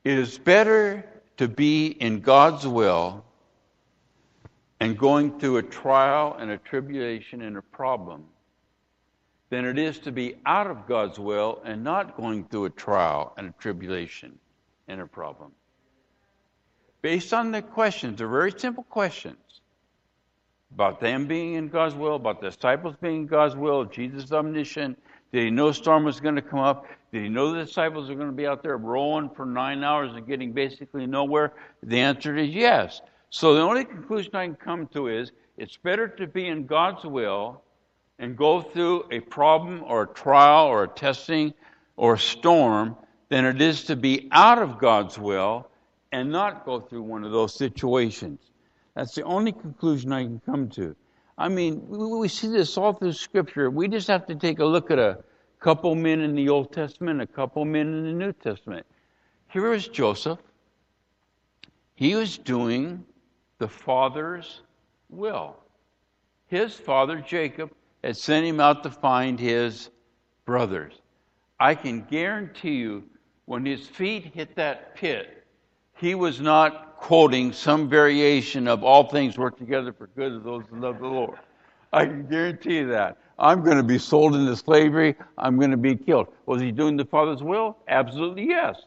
It 0.04 0.16
is 0.16 0.38
better 0.38 1.04
to 1.38 1.48
be 1.48 1.88
in 1.88 2.20
God's 2.20 2.66
will 2.66 3.24
and 4.80 4.98
going 4.98 5.38
through 5.38 5.56
a 5.58 5.62
trial 5.62 6.36
and 6.38 6.50
a 6.50 6.58
tribulation 6.58 7.42
and 7.42 7.56
a 7.56 7.62
problem 7.62 8.24
than 9.48 9.64
it 9.64 9.78
is 9.78 9.98
to 10.00 10.12
be 10.12 10.34
out 10.44 10.66
of 10.66 10.86
God's 10.86 11.18
will 11.18 11.62
and 11.64 11.82
not 11.84 12.16
going 12.16 12.44
through 12.44 12.66
a 12.66 12.70
trial 12.70 13.32
and 13.36 13.48
a 13.48 13.54
tribulation 13.60 14.38
and 14.88 15.00
a 15.00 15.06
problem. 15.06 15.52
Based 17.00 17.32
on 17.32 17.52
the 17.52 17.62
questions, 17.62 18.18
they're 18.18 18.28
very 18.28 18.52
simple 18.56 18.82
questions 18.84 19.36
about 20.72 21.00
them 21.00 21.26
being 21.26 21.54
in 21.54 21.68
God's 21.68 21.94
will, 21.94 22.16
about 22.16 22.40
the 22.40 22.50
disciples 22.50 22.96
being 23.00 23.16
in 23.22 23.26
God's 23.26 23.54
will, 23.54 23.84
Jesus 23.84 24.32
omniscient. 24.32 24.98
Did 25.32 25.44
he 25.44 25.50
know 25.50 25.68
a 25.68 25.74
storm 25.74 26.04
was 26.04 26.20
going 26.20 26.34
to 26.34 26.42
come 26.42 26.58
up? 26.58 26.86
Did 27.12 27.22
he 27.22 27.28
know 27.28 27.52
the 27.52 27.64
disciples 27.64 28.08
were 28.08 28.14
going 28.14 28.28
to 28.28 28.34
be 28.34 28.46
out 28.46 28.62
there 28.62 28.76
rowing 28.76 29.30
for 29.30 29.46
nine 29.46 29.84
hours 29.84 30.12
and 30.14 30.26
getting 30.26 30.52
basically 30.52 31.06
nowhere? 31.06 31.54
The 31.82 32.00
answer 32.00 32.36
is 32.36 32.50
yes. 32.50 33.00
So 33.30 33.54
the 33.54 33.60
only 33.60 33.84
conclusion 33.84 34.34
I 34.34 34.46
can 34.46 34.56
come 34.56 34.86
to 34.88 35.08
is 35.08 35.32
it's 35.56 35.76
better 35.76 36.08
to 36.08 36.26
be 36.26 36.46
in 36.46 36.66
God's 36.66 37.04
will 37.04 37.62
and 38.18 38.36
go 38.36 38.62
through 38.62 39.04
a 39.10 39.20
problem 39.20 39.82
or 39.84 40.02
a 40.02 40.06
trial 40.06 40.66
or 40.66 40.84
a 40.84 40.88
testing 40.88 41.52
or 41.96 42.14
a 42.14 42.18
storm 42.18 42.96
than 43.28 43.44
it 43.44 43.60
is 43.60 43.84
to 43.84 43.96
be 43.96 44.28
out 44.32 44.58
of 44.58 44.78
God's 44.78 45.18
will 45.18 45.68
and 46.12 46.30
not 46.30 46.64
go 46.64 46.80
through 46.80 47.02
one 47.02 47.24
of 47.24 47.32
those 47.32 47.54
situations. 47.54 48.40
That's 48.94 49.14
the 49.14 49.22
only 49.22 49.52
conclusion 49.52 50.12
I 50.12 50.22
can 50.22 50.40
come 50.40 50.68
to. 50.70 50.96
I 51.36 51.48
mean, 51.48 51.86
we 51.88 52.28
see 52.28 52.48
this 52.48 52.78
all 52.78 52.94
through 52.94 53.12
Scripture. 53.12 53.70
We 53.70 53.88
just 53.88 54.08
have 54.08 54.26
to 54.26 54.34
take 54.34 54.58
a 54.58 54.64
look 54.64 54.90
at 54.90 54.98
a 54.98 55.18
couple 55.60 55.94
men 55.94 56.20
in 56.20 56.34
the 56.34 56.48
Old 56.48 56.72
Testament, 56.72 57.20
a 57.20 57.26
couple 57.26 57.64
men 57.64 57.88
in 57.88 58.04
the 58.04 58.12
New 58.12 58.32
Testament. 58.32 58.86
Here 59.48 59.72
is 59.74 59.88
Joseph. 59.88 60.38
He 61.94 62.14
was 62.14 62.38
doing 62.38 63.04
the 63.58 63.68
Father's 63.68 64.60
will. 65.08 65.56
His 66.48 66.74
father, 66.74 67.20
Jacob, 67.20 67.70
had 68.04 68.16
sent 68.16 68.46
him 68.46 68.60
out 68.60 68.82
to 68.84 68.90
find 68.90 69.38
his 69.38 69.90
brothers. 70.44 70.94
I 71.58 71.74
can 71.74 72.02
guarantee 72.02 72.76
you, 72.76 73.04
when 73.46 73.64
his 73.64 73.86
feet 73.86 74.32
hit 74.34 74.54
that 74.56 74.94
pit, 74.94 75.44
he 75.94 76.14
was 76.14 76.40
not 76.40 76.96
quoting 76.98 77.52
some 77.52 77.88
variation 77.88 78.68
of 78.68 78.84
all 78.84 79.08
things 79.08 79.38
work 79.38 79.58
together 79.58 79.92
for 79.92 80.08
good 80.08 80.32
of 80.32 80.44
those 80.44 80.64
who 80.70 80.80
love 80.80 80.98
the 80.98 81.06
Lord. 81.06 81.38
I 81.92 82.04
can 82.04 82.26
guarantee 82.26 82.76
you 82.76 82.88
that. 82.88 83.16
I'm 83.38 83.62
going 83.62 83.76
to 83.76 83.82
be 83.82 83.98
sold 83.98 84.34
into 84.34 84.54
slavery. 84.56 85.14
I'm 85.38 85.56
going 85.56 85.70
to 85.70 85.76
be 85.76 85.94
killed. 85.94 86.28
Was 86.46 86.60
he 86.60 86.72
doing 86.72 86.96
the 86.96 87.04
Father's 87.04 87.42
will? 87.42 87.76
Absolutely 87.88 88.46
yes. 88.46 88.82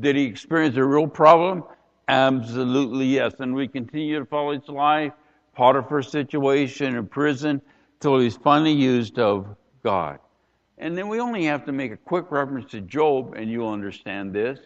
Did 0.00 0.16
he 0.16 0.24
experience 0.24 0.76
a 0.76 0.84
real 0.84 1.06
problem? 1.06 1.64
Absolutely 2.12 3.06
yes. 3.06 3.32
And 3.38 3.54
we 3.54 3.66
continue 3.66 4.18
to 4.18 4.26
follow 4.26 4.52
his 4.52 4.68
life, 4.68 5.14
Potiphar's 5.56 6.10
situation 6.10 6.94
in 6.94 7.06
prison, 7.06 7.62
till 8.00 8.18
he's 8.18 8.36
finally 8.36 8.72
used 8.72 9.18
of 9.18 9.56
God. 9.82 10.18
And 10.76 10.96
then 10.98 11.08
we 11.08 11.20
only 11.20 11.44
have 11.46 11.64
to 11.64 11.72
make 11.72 11.90
a 11.90 11.96
quick 11.96 12.30
reference 12.30 12.70
to 12.72 12.82
Job, 12.82 13.32
and 13.34 13.50
you'll 13.50 13.72
understand 13.72 14.34
this. 14.34 14.58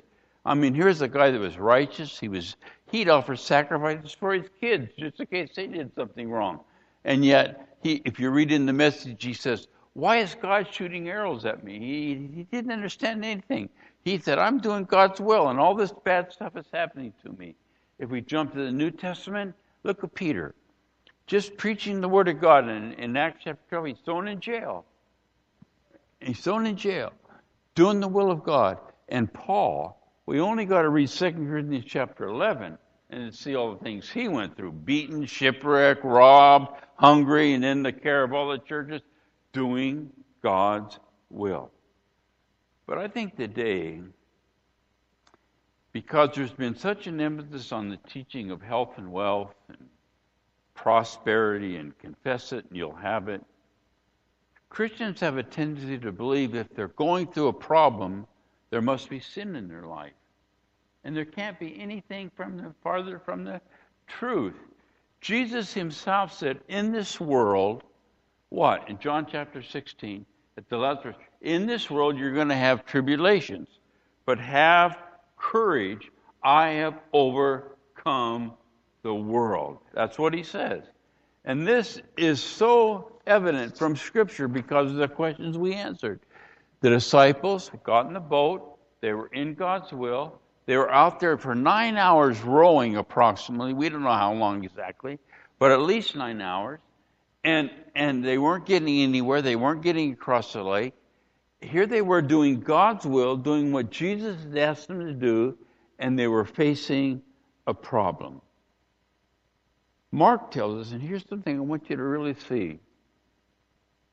I 0.44 0.54
mean, 0.54 0.74
here's 0.74 1.02
a 1.02 1.08
guy 1.08 1.30
that 1.30 1.38
was 1.38 1.56
righteous. 1.56 2.18
He 2.18 2.26
was 2.26 2.56
he'd 2.90 3.08
offer 3.08 3.36
sacrifices 3.36 4.12
for 4.12 4.32
his 4.34 4.48
kids 4.60 4.90
just 4.98 5.20
in 5.20 5.26
case 5.26 5.50
they 5.54 5.68
did 5.68 5.94
something 5.94 6.28
wrong. 6.28 6.60
And 7.04 7.24
yet, 7.24 7.78
he, 7.80 8.02
if 8.04 8.18
you 8.18 8.30
read 8.30 8.50
in 8.50 8.66
the 8.66 8.72
message, 8.72 9.22
he 9.22 9.34
says, 9.34 9.68
"Why 9.92 10.16
is 10.16 10.34
God 10.34 10.66
shooting 10.72 11.08
arrows 11.08 11.44
at 11.44 11.62
me?" 11.62 11.78
He, 11.78 12.28
he 12.34 12.42
didn't 12.44 12.72
understand 12.72 13.24
anything. 13.24 13.68
He 14.06 14.20
said, 14.20 14.38
"I'm 14.38 14.58
doing 14.58 14.84
God's 14.84 15.20
will, 15.20 15.48
and 15.48 15.58
all 15.58 15.74
this 15.74 15.92
bad 16.04 16.32
stuff 16.32 16.56
is 16.56 16.66
happening 16.72 17.12
to 17.24 17.32
me." 17.32 17.56
If 17.98 18.08
we 18.08 18.20
jump 18.20 18.52
to 18.52 18.62
the 18.62 18.70
New 18.70 18.92
Testament, 18.92 19.56
look 19.82 20.04
at 20.04 20.14
Peter, 20.14 20.54
just 21.26 21.56
preaching 21.56 22.00
the 22.00 22.08
word 22.08 22.28
of 22.28 22.40
God. 22.40 22.68
In, 22.68 22.92
in 22.92 23.16
Acts 23.16 23.42
chapter 23.42 23.60
12, 23.68 23.86
he's 23.86 23.98
thrown 24.04 24.28
in 24.28 24.38
jail. 24.38 24.84
He's 26.20 26.38
thrown 26.38 26.66
in 26.66 26.76
jail, 26.76 27.12
doing 27.74 27.98
the 27.98 28.06
will 28.06 28.30
of 28.30 28.44
God. 28.44 28.78
And 29.08 29.32
Paul, 29.34 29.98
we 30.24 30.38
only 30.38 30.66
got 30.66 30.82
to 30.82 30.88
read 30.88 31.08
2 31.08 31.32
Corinthians 31.32 31.84
chapter 31.84 32.28
11 32.28 32.78
and 33.10 33.34
see 33.34 33.56
all 33.56 33.74
the 33.74 33.82
things 33.82 34.08
he 34.08 34.28
went 34.28 34.56
through 34.56 34.70
beaten, 34.70 35.26
shipwrecked, 35.26 36.04
robbed, 36.04 36.80
hungry, 36.94 37.54
and 37.54 37.64
in 37.64 37.82
the 37.82 37.92
care 37.92 38.22
of 38.22 38.32
all 38.32 38.50
the 38.50 38.58
churches, 38.58 39.02
doing 39.52 40.12
God's 40.44 41.00
will. 41.28 41.72
But 42.86 42.98
I 42.98 43.08
think 43.08 43.36
today, 43.36 44.00
because 45.92 46.30
there's 46.34 46.52
been 46.52 46.76
such 46.76 47.06
an 47.06 47.20
emphasis 47.20 47.72
on 47.72 47.88
the 47.88 47.96
teaching 47.96 48.50
of 48.50 48.62
health 48.62 48.94
and 48.96 49.10
wealth 49.10 49.54
and 49.68 49.88
prosperity 50.74 51.76
and 51.76 51.98
confess 51.98 52.52
it 52.52 52.64
and 52.68 52.76
you'll 52.76 52.94
have 52.94 53.28
it, 53.28 53.42
Christians 54.68 55.20
have 55.20 55.36
a 55.36 55.42
tendency 55.42 55.98
to 55.98 56.12
believe 56.12 56.54
if 56.54 56.68
they're 56.74 56.88
going 56.88 57.26
through 57.26 57.48
a 57.48 57.52
problem, 57.52 58.26
there 58.70 58.82
must 58.82 59.08
be 59.08 59.20
sin 59.20 59.56
in 59.56 59.68
their 59.68 59.86
life. 59.86 60.12
And 61.02 61.16
there 61.16 61.24
can't 61.24 61.58
be 61.58 61.80
anything 61.80 62.30
from 62.36 62.56
the 62.56 62.74
farther 62.82 63.18
from 63.18 63.44
the 63.44 63.60
truth. 64.06 64.56
Jesus 65.20 65.72
himself 65.72 66.36
said, 66.36 66.60
In 66.68 66.92
this 66.92 67.20
world, 67.20 67.84
what? 68.50 68.88
In 68.88 68.98
John 68.98 69.26
chapter 69.30 69.62
16, 69.62 70.26
at 70.56 70.68
the 70.68 70.76
last 70.76 71.02
verse, 71.02 71.16
in 71.42 71.66
this 71.66 71.90
world 71.90 72.18
you're 72.18 72.32
going 72.32 72.48
to 72.48 72.54
have 72.54 72.86
tribulations, 72.86 73.68
but 74.24 74.38
have 74.38 74.98
courage. 75.36 76.10
I 76.42 76.68
have 76.70 77.00
overcome 77.12 78.52
the 79.02 79.14
world. 79.14 79.78
That's 79.94 80.18
what 80.18 80.32
he 80.32 80.42
says. 80.42 80.82
And 81.44 81.66
this 81.66 82.00
is 82.16 82.42
so 82.42 83.12
evident 83.26 83.76
from 83.76 83.96
Scripture 83.96 84.48
because 84.48 84.90
of 84.90 84.96
the 84.96 85.08
questions 85.08 85.58
we 85.58 85.74
answered. 85.74 86.20
The 86.80 86.90
disciples 86.90 87.70
got 87.84 88.06
in 88.06 88.12
the 88.12 88.20
boat, 88.20 88.78
they 89.00 89.12
were 89.12 89.28
in 89.28 89.54
God's 89.54 89.92
will, 89.92 90.40
they 90.66 90.76
were 90.76 90.90
out 90.90 91.20
there 91.20 91.38
for 91.38 91.54
nine 91.54 91.96
hours 91.96 92.40
rowing 92.42 92.96
approximately. 92.96 93.72
We 93.72 93.88
don't 93.88 94.02
know 94.02 94.10
how 94.10 94.32
long 94.34 94.64
exactly, 94.64 95.18
but 95.58 95.70
at 95.70 95.80
least 95.80 96.16
nine 96.16 96.40
hours. 96.40 96.80
And, 97.46 97.70
and 97.94 98.24
they 98.24 98.38
weren't 98.38 98.66
getting 98.66 99.02
anywhere, 99.02 99.40
they 99.40 99.54
weren't 99.54 99.82
getting 99.82 100.12
across 100.12 100.52
the 100.52 100.64
lake. 100.64 100.94
Here 101.60 101.86
they 101.86 102.02
were 102.02 102.20
doing 102.20 102.58
God's 102.58 103.06
will, 103.06 103.36
doing 103.36 103.70
what 103.70 103.88
Jesus 103.88 104.42
had 104.42 104.58
asked 104.58 104.88
them 104.88 104.98
to 104.98 105.12
do, 105.12 105.56
and 105.96 106.18
they 106.18 106.26
were 106.26 106.44
facing 106.44 107.22
a 107.64 107.72
problem. 107.72 108.42
Mark 110.10 110.50
tells 110.50 110.88
us, 110.88 110.92
and 110.92 111.00
here's 111.00 111.22
the 111.22 111.36
thing 111.36 111.58
I 111.58 111.60
want 111.60 111.88
you 111.88 111.94
to 111.94 112.02
really 112.02 112.34
see 112.34 112.80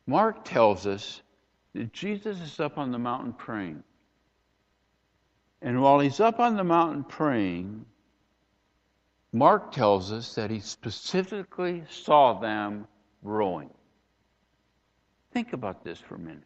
Mark 0.05 0.45
tells 0.45 0.85
us 0.85 1.23
that 1.73 1.91
Jesus 1.91 2.39
is 2.39 2.59
up 2.59 2.77
on 2.77 2.91
the 2.91 2.99
mountain 2.99 3.33
praying. 3.33 3.83
And 5.59 5.81
while 5.81 5.99
he's 5.99 6.19
up 6.19 6.39
on 6.39 6.55
the 6.55 6.63
mountain 6.63 7.03
praying, 7.03 7.83
Mark 9.31 9.71
tells 9.71 10.11
us 10.11 10.35
that 10.35 10.51
he 10.51 10.59
specifically 10.59 11.83
saw 11.89 12.39
them 12.39 12.85
rowing. 13.23 13.69
Think 15.31 15.53
about 15.53 15.83
this 15.83 15.99
for 15.99 16.15
a 16.15 16.19
minute. 16.19 16.43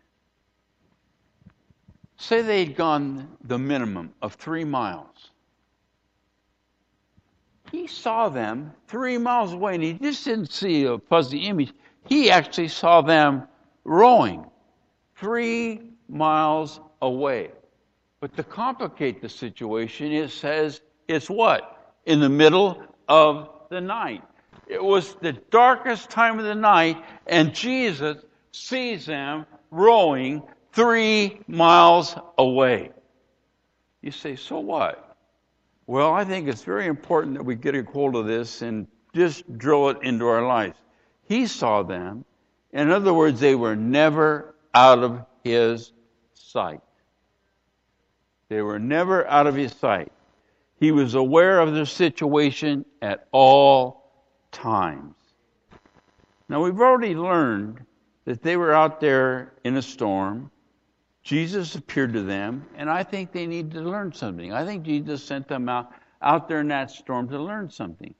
Say 2.17 2.41
they'd 2.41 2.75
gone 2.75 3.27
the 3.43 3.59
minimum 3.59 4.13
of 4.21 4.33
three 4.35 4.63
miles. 4.63 5.31
He 7.71 7.85
saw 7.85 8.29
them 8.29 8.71
three 8.87 9.17
miles 9.17 9.53
away, 9.53 9.75
and 9.75 9.83
he 9.83 9.93
just 9.93 10.23
didn't 10.23 10.51
see 10.51 10.85
a 10.85 10.97
fuzzy 10.97 11.39
image 11.39 11.73
he 12.07 12.31
actually 12.31 12.69
saw 12.69 13.01
them 13.01 13.47
rowing 13.83 14.45
three 15.15 15.91
miles 16.07 16.79
away. 17.01 17.51
But 18.19 18.35
to 18.37 18.43
complicate 18.43 19.21
the 19.21 19.29
situation, 19.29 20.11
it 20.11 20.31
says 20.31 20.81
it's 21.07 21.29
what? 21.29 21.95
In 22.05 22.19
the 22.19 22.29
middle 22.29 22.81
of 23.07 23.49
the 23.69 23.81
night. 23.81 24.23
It 24.67 24.83
was 24.83 25.15
the 25.15 25.33
darkest 25.33 26.09
time 26.09 26.39
of 26.39 26.45
the 26.45 26.55
night, 26.55 26.97
and 27.25 27.53
Jesus 27.53 28.17
sees 28.51 29.05
them 29.05 29.45
rowing 29.71 30.43
three 30.73 31.39
miles 31.47 32.15
away. 32.37 32.91
You 34.01 34.11
say, 34.11 34.35
so 34.35 34.59
what? 34.59 35.15
Well, 35.85 36.13
I 36.13 36.25
think 36.25 36.47
it's 36.47 36.63
very 36.63 36.87
important 36.87 37.35
that 37.35 37.43
we 37.43 37.55
get 37.55 37.75
a 37.75 37.83
hold 37.83 38.15
of 38.15 38.25
this 38.25 38.61
and 38.61 38.87
just 39.15 39.57
drill 39.57 39.89
it 39.89 39.97
into 40.03 40.27
our 40.27 40.45
lives. 40.45 40.77
He 41.23 41.47
saw 41.47 41.83
them. 41.83 42.25
In 42.73 42.91
other 42.91 43.13
words, 43.13 43.39
they 43.39 43.55
were 43.55 43.75
never 43.75 44.53
out 44.73 44.99
of 44.99 45.25
his 45.43 45.91
sight. 46.33 46.81
They 48.49 48.61
were 48.61 48.79
never 48.79 49.25
out 49.27 49.47
of 49.47 49.55
his 49.55 49.73
sight. 49.73 50.11
He 50.79 50.91
was 50.91 51.15
aware 51.15 51.59
of 51.59 51.73
their 51.73 51.85
situation 51.85 52.85
at 53.01 53.27
all 53.31 53.96
times. 54.57 55.15
Now, 56.49 56.63
we've 56.63 56.79
already 56.79 57.15
learned 57.15 57.85
that 58.25 58.41
they 58.41 58.57
were 58.57 58.73
out 58.73 58.99
there 58.99 59.53
in 59.63 59.77
a 59.77 59.81
storm. 59.81 60.49
Jesus 61.23 61.75
appeared 61.75 62.13
to 62.13 62.23
them, 62.23 62.65
and 62.75 62.89
I 62.89 63.03
think 63.03 63.31
they 63.31 63.45
needed 63.45 63.71
to 63.73 63.81
learn 63.81 64.11
something. 64.13 64.51
I 64.53 64.65
think 64.65 64.83
Jesus 64.83 65.23
sent 65.23 65.47
them 65.47 65.69
out, 65.69 65.91
out 66.21 66.47
there 66.47 66.61
in 66.61 66.67
that 66.69 66.89
storm 66.89 67.27
to 67.29 67.39
learn 67.39 67.69
something. 67.69 68.13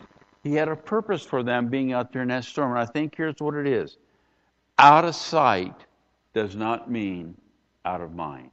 He 0.44 0.54
had 0.54 0.68
a 0.68 0.76
purpose 0.76 1.24
for 1.24 1.44
them 1.44 1.68
being 1.68 1.94
out 1.94 2.14
there 2.14 2.22
in 2.22 2.28
that 2.30 2.44
storm. 2.44 2.72
And 2.72 2.80
I 2.80 2.86
think 2.86 3.16
here's 3.16 3.36
what 3.40 3.56
it 3.56 3.68
is 3.68 3.98
out 4.78 5.06
of 5.06 5.16
sight 5.16 5.76
does 6.34 6.56
not 6.56 6.92
mean 6.92 7.36
out 7.84 8.02
of 8.02 8.14
mind. 8.14 8.52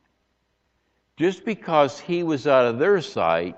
Just 1.17 1.45
because 1.45 2.01
he 2.01 2.23
was 2.23 2.47
out 2.47 2.67
of 2.67 2.79
their 2.79 3.01
sight, 3.01 3.57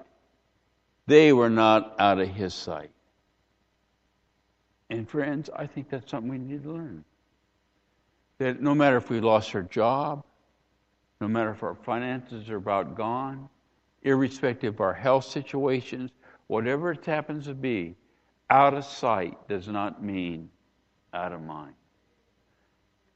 they 1.06 1.32
were 1.32 1.50
not 1.50 1.94
out 1.98 2.18
of 2.18 2.28
his 2.28 2.52
sight. 2.52 2.90
And 4.90 5.08
friends, 5.08 5.50
I 5.54 5.66
think 5.66 5.90
that's 5.90 6.10
something 6.10 6.30
we 6.30 6.38
need 6.38 6.62
to 6.62 6.72
learn. 6.72 7.04
That 8.38 8.60
no 8.60 8.74
matter 8.74 8.96
if 8.96 9.10
we 9.10 9.20
lost 9.20 9.54
our 9.54 9.62
job, 9.62 10.24
no 11.20 11.28
matter 11.28 11.50
if 11.50 11.62
our 11.62 11.74
finances 11.74 12.50
are 12.50 12.56
about 12.56 12.96
gone, 12.96 13.48
irrespective 14.02 14.74
of 14.74 14.80
our 14.80 14.92
health 14.94 15.24
situations, 15.24 16.10
whatever 16.46 16.92
it 16.92 17.04
happens 17.04 17.46
to 17.46 17.54
be, 17.54 17.96
out 18.50 18.74
of 18.74 18.84
sight 18.84 19.48
does 19.48 19.66
not 19.66 20.02
mean 20.02 20.48
out 21.12 21.32
of 21.32 21.42
mind. 21.42 21.74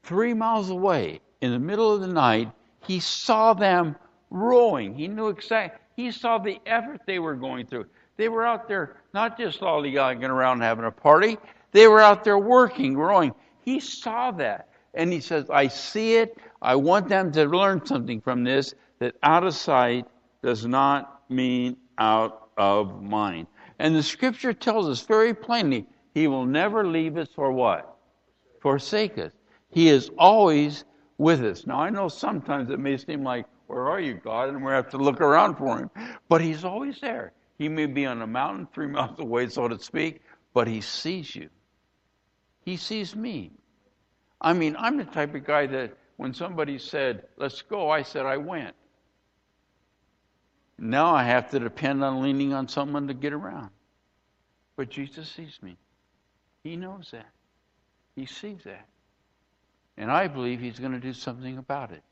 Three 0.03 0.33
miles 0.33 0.69
away, 0.69 1.21
in 1.41 1.51
the 1.51 1.59
middle 1.59 1.93
of 1.93 2.01
the 2.01 2.07
night, 2.07 2.51
he 2.85 2.99
saw 2.99 3.53
them 3.53 3.95
rowing. 4.29 4.95
He 4.95 5.07
knew 5.07 5.27
exactly. 5.27 5.79
He 5.95 6.11
saw 6.11 6.37
the 6.37 6.59
effort 6.65 7.01
they 7.05 7.19
were 7.19 7.35
going 7.35 7.67
through. 7.67 7.85
They 8.17 8.27
were 8.27 8.45
out 8.45 8.67
there 8.67 8.97
not 9.13 9.37
just 9.37 9.61
lollygagging 9.61 10.27
around 10.27 10.61
having 10.61 10.85
a 10.85 10.91
party, 10.91 11.37
they 11.71 11.87
were 11.87 12.01
out 12.01 12.23
there 12.23 12.37
working, 12.37 12.93
growing. 12.93 13.33
He 13.63 13.79
saw 13.79 14.31
that. 14.31 14.69
And 14.93 15.11
he 15.11 15.21
says, 15.21 15.49
I 15.49 15.67
see 15.67 16.15
it. 16.15 16.37
I 16.61 16.75
want 16.75 17.07
them 17.07 17.31
to 17.31 17.45
learn 17.45 17.85
something 17.85 18.21
from 18.21 18.43
this 18.43 18.73
that 18.99 19.15
out 19.23 19.43
of 19.43 19.55
sight 19.55 20.05
does 20.43 20.65
not 20.65 21.21
mean 21.29 21.77
out 21.97 22.49
of 22.57 23.01
mind. 23.01 23.47
And 23.79 23.95
the 23.95 24.03
scripture 24.03 24.53
tells 24.53 24.87
us 24.87 25.01
very 25.01 25.33
plainly, 25.33 25.87
He 26.13 26.27
will 26.27 26.45
never 26.45 26.85
leave 26.85 27.17
us 27.17 27.29
or 27.37 27.51
what? 27.51 27.97
Forsake 28.61 29.17
us. 29.17 29.31
He 29.69 29.89
is 29.89 30.11
always 30.17 30.83
with 31.17 31.43
us. 31.43 31.65
Now, 31.65 31.79
I 31.79 31.89
know 31.89 32.09
sometimes 32.09 32.69
it 32.69 32.79
may 32.79 32.97
seem 32.97 33.23
like, 33.23 33.45
Where 33.67 33.89
are 33.89 33.99
you, 33.99 34.15
God? 34.15 34.49
And 34.49 34.63
we 34.63 34.71
have 34.71 34.89
to 34.91 34.97
look 34.97 35.21
around 35.21 35.55
for 35.55 35.79
Him. 35.79 35.89
But 36.29 36.41
He's 36.41 36.63
always 36.63 36.99
there. 36.99 37.33
He 37.57 37.69
may 37.69 37.85
be 37.85 38.05
on 38.05 38.21
a 38.21 38.27
mountain 38.27 38.67
three 38.73 38.87
miles 38.97 39.19
away, 39.19 39.47
so 39.47 39.67
to 39.67 39.79
speak, 39.79 40.21
but 40.53 40.67
He 40.67 40.81
sees 40.81 41.35
you. 41.35 41.49
He 42.63 42.77
sees 42.77 43.15
me. 43.15 43.51
I 44.39 44.53
mean, 44.53 44.75
I'm 44.77 44.97
the 44.97 45.05
type 45.05 45.35
of 45.35 45.45
guy 45.45 45.67
that 45.67 45.97
when 46.17 46.33
somebody 46.33 46.77
said, 46.77 47.23
Let's 47.37 47.61
go, 47.61 47.89
I 47.89 48.03
said, 48.03 48.25
I 48.25 48.37
went. 48.37 48.75
Now 50.77 51.13
I 51.13 51.23
have 51.23 51.51
to 51.51 51.59
depend 51.59 52.03
on 52.03 52.23
leaning 52.23 52.53
on 52.53 52.67
someone 52.67 53.07
to 53.07 53.13
get 53.13 53.33
around. 53.33 53.69
But 54.75 54.89
Jesus 54.89 55.29
sees 55.29 55.59
me. 55.61 55.77
He 56.63 56.75
knows 56.75 57.09
that. 57.11 57.29
He 58.15 58.25
sees 58.25 58.63
that. 58.65 58.87
And 59.97 60.11
I 60.11 60.27
believe 60.27 60.59
He's 60.59 60.79
going 60.79 60.93
to 60.93 60.99
do 60.99 61.13
something 61.13 61.57
about 61.57 61.91
it. 61.91 62.03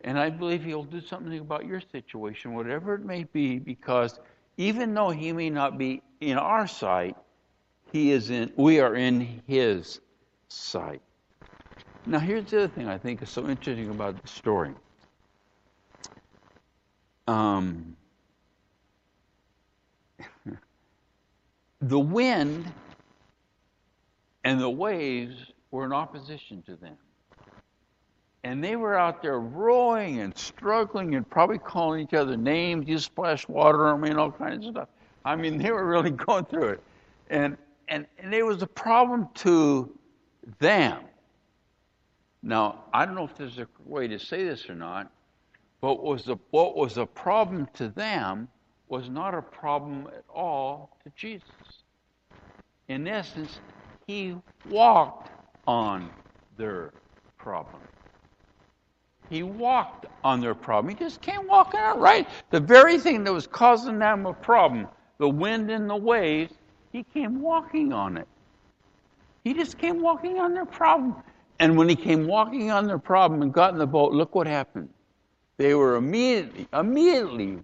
And 0.00 0.18
I 0.18 0.30
believe 0.30 0.64
He'll 0.64 0.82
do 0.82 1.00
something 1.00 1.38
about 1.38 1.66
your 1.66 1.80
situation, 1.80 2.54
whatever 2.54 2.94
it 2.94 3.04
may 3.04 3.24
be, 3.24 3.58
because 3.58 4.18
even 4.56 4.94
though 4.94 5.10
He 5.10 5.32
may 5.32 5.50
not 5.50 5.78
be 5.78 6.02
in 6.20 6.36
our 6.36 6.66
sight, 6.66 7.16
He 7.92 8.12
is 8.12 8.30
in 8.30 8.52
we 8.56 8.80
are 8.80 8.94
in 8.94 9.42
His 9.46 10.00
sight. 10.48 11.02
Now 12.06 12.18
here's 12.18 12.50
the 12.50 12.64
other 12.64 12.68
thing 12.68 12.88
I 12.88 12.98
think 12.98 13.22
is 13.22 13.30
so 13.30 13.48
interesting 13.48 13.90
about 13.90 14.20
the 14.20 14.28
story. 14.28 14.72
Um, 17.26 17.96
the 21.80 21.98
wind 21.98 22.72
and 24.44 24.60
the 24.60 24.70
waves 24.70 25.52
were 25.70 25.84
in 25.84 25.92
opposition 25.92 26.62
to 26.62 26.76
them. 26.76 26.96
And 28.44 28.62
they 28.64 28.76
were 28.76 28.96
out 28.96 29.20
there 29.20 29.40
rowing 29.40 30.20
and 30.20 30.36
struggling 30.36 31.14
and 31.16 31.28
probably 31.28 31.58
calling 31.58 32.00
each 32.00 32.14
other 32.14 32.36
names. 32.36 32.88
You 32.88 32.98
splash 32.98 33.46
water 33.48 33.88
on 33.88 34.00
me 34.00 34.10
and 34.10 34.18
all 34.18 34.30
kinds 34.30 34.66
of 34.66 34.72
stuff. 34.72 34.88
I 35.24 35.36
mean, 35.36 35.58
they 35.58 35.70
were 35.70 35.84
really 35.84 36.10
going 36.26 36.46
through 36.46 36.68
it. 36.68 36.82
And, 37.28 37.58
and, 37.88 38.06
and 38.18 38.34
it 38.34 38.44
was 38.44 38.62
a 38.62 38.66
problem 38.66 39.28
to 39.36 39.92
them. 40.58 41.02
Now, 42.42 42.84
I 42.92 43.04
don't 43.04 43.14
know 43.14 43.24
if 43.24 43.36
there's 43.36 43.58
a 43.58 43.66
way 43.84 44.08
to 44.08 44.18
say 44.18 44.44
this 44.44 44.68
or 44.68 44.74
not, 44.74 45.10
but 45.80 46.02
was 46.02 46.24
the, 46.24 46.36
what 46.50 46.76
was 46.76 46.98
a 46.98 47.06
problem 47.06 47.68
to 47.74 47.88
them 47.88 48.48
was 48.88 49.08
not 49.08 49.34
a 49.34 49.42
problem 49.42 50.08
at 50.08 50.24
all 50.28 50.96
to 51.04 51.12
Jesus. 51.16 51.48
In 52.88 53.06
essence, 53.06 53.60
he 54.06 54.34
walked 54.70 55.30
on 55.66 56.10
their 56.56 56.92
problem. 57.36 57.82
He 59.28 59.42
walked 59.42 60.06
on 60.24 60.40
their 60.40 60.54
problem. 60.54 60.94
He 60.94 60.98
just 61.04 61.20
came 61.20 61.46
walking 61.46 61.80
out, 61.80 62.00
right? 62.00 62.26
The 62.50 62.60
very 62.60 62.98
thing 62.98 63.24
that 63.24 63.32
was 63.32 63.46
causing 63.46 63.98
them 63.98 64.24
a 64.24 64.32
problem, 64.32 64.88
the 65.18 65.28
wind 65.28 65.70
and 65.70 65.88
the 65.88 65.96
waves, 65.96 66.54
he 66.92 67.04
came 67.14 67.40
walking 67.40 67.92
on 67.92 68.16
it. 68.16 68.28
He 69.44 69.54
just 69.54 69.78
came 69.78 70.00
walking 70.00 70.38
on 70.38 70.54
their 70.54 70.66
problem. 70.66 71.16
And 71.60 71.76
when 71.76 71.88
he 71.88 71.96
came 71.96 72.26
walking 72.26 72.70
on 72.70 72.86
their 72.86 72.98
problem 72.98 73.42
and 73.42 73.52
got 73.52 73.72
in 73.72 73.78
the 73.78 73.86
boat, 73.86 74.12
look 74.12 74.34
what 74.34 74.46
happened. 74.46 74.88
They 75.56 75.74
were 75.74 75.96
immediately, 75.96 76.68
immediately, 76.72 77.58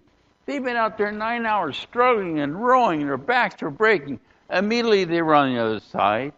they've 0.45 0.63
been 0.63 0.75
out 0.75 0.97
there 0.97 1.11
nine 1.11 1.45
hours 1.45 1.77
struggling 1.77 2.39
and 2.39 2.61
rowing, 2.61 3.05
their 3.05 3.17
backs 3.17 3.61
were 3.61 3.69
breaking. 3.69 4.19
Immediately 4.49 5.05
they 5.05 5.21
were 5.21 5.33
on 5.33 5.53
the 5.53 5.59
other 5.59 5.79
side. 5.79 6.33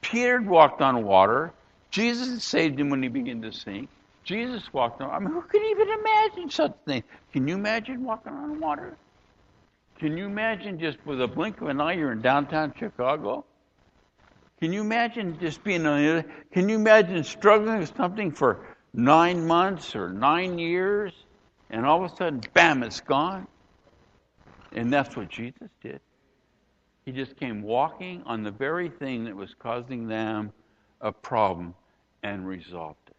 Peter 0.00 0.42
walked 0.42 0.82
on 0.82 1.04
water. 1.04 1.52
Jesus 1.90 2.42
saved 2.42 2.78
him 2.78 2.90
when 2.90 3.02
he 3.02 3.08
began 3.08 3.40
to 3.42 3.52
sink. 3.52 3.88
Jesus 4.24 4.72
walked 4.72 5.00
on. 5.00 5.10
I 5.10 5.20
mean, 5.20 5.30
who 5.30 5.42
can 5.42 5.62
even 5.64 5.88
imagine 5.88 6.50
such 6.50 6.72
a 6.72 6.90
thing? 6.90 7.04
Can 7.32 7.46
you 7.46 7.54
imagine 7.54 8.02
walking 8.04 8.32
on 8.32 8.58
water? 8.58 8.96
Can 9.98 10.16
you 10.16 10.26
imagine 10.26 10.78
just 10.78 10.98
with 11.06 11.20
a 11.22 11.26
blink 11.26 11.60
of 11.60 11.68
an 11.68 11.80
eye 11.80 11.94
you're 11.94 12.12
in 12.12 12.20
downtown 12.20 12.74
Chicago? 12.78 13.44
Can 14.60 14.72
you 14.72 14.80
imagine 14.80 15.38
just 15.40 15.62
being 15.64 15.86
on 15.86 16.02
the 16.02 16.10
other? 16.10 16.24
Can 16.52 16.68
you 16.68 16.76
imagine 16.76 17.22
struggling 17.24 17.78
with 17.78 17.94
something 17.96 18.30
for 18.30 18.76
nine 18.96 19.46
months 19.46 19.94
or 19.94 20.10
nine 20.10 20.58
years, 20.58 21.12
and 21.70 21.84
all 21.84 22.02
of 22.02 22.10
a 22.10 22.16
sudden, 22.16 22.40
bam, 22.54 22.82
it's 22.82 23.00
gone. 23.00 23.46
And 24.72 24.92
that's 24.92 25.16
what 25.16 25.28
Jesus 25.28 25.68
did. 25.82 26.00
He 27.04 27.12
just 27.12 27.36
came 27.36 27.62
walking 27.62 28.22
on 28.26 28.42
the 28.42 28.50
very 28.50 28.88
thing 28.88 29.24
that 29.24 29.36
was 29.36 29.54
causing 29.58 30.08
them 30.08 30.52
a 31.00 31.12
problem 31.12 31.74
and 32.22 32.46
resolved 32.46 32.98
it. 33.06 33.16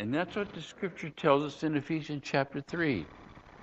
And 0.00 0.14
that's 0.14 0.36
what 0.36 0.52
the 0.52 0.60
scripture 0.60 1.10
tells 1.10 1.42
us 1.42 1.62
in 1.62 1.76
Ephesians 1.76 2.22
chapter 2.24 2.60
3 2.60 3.06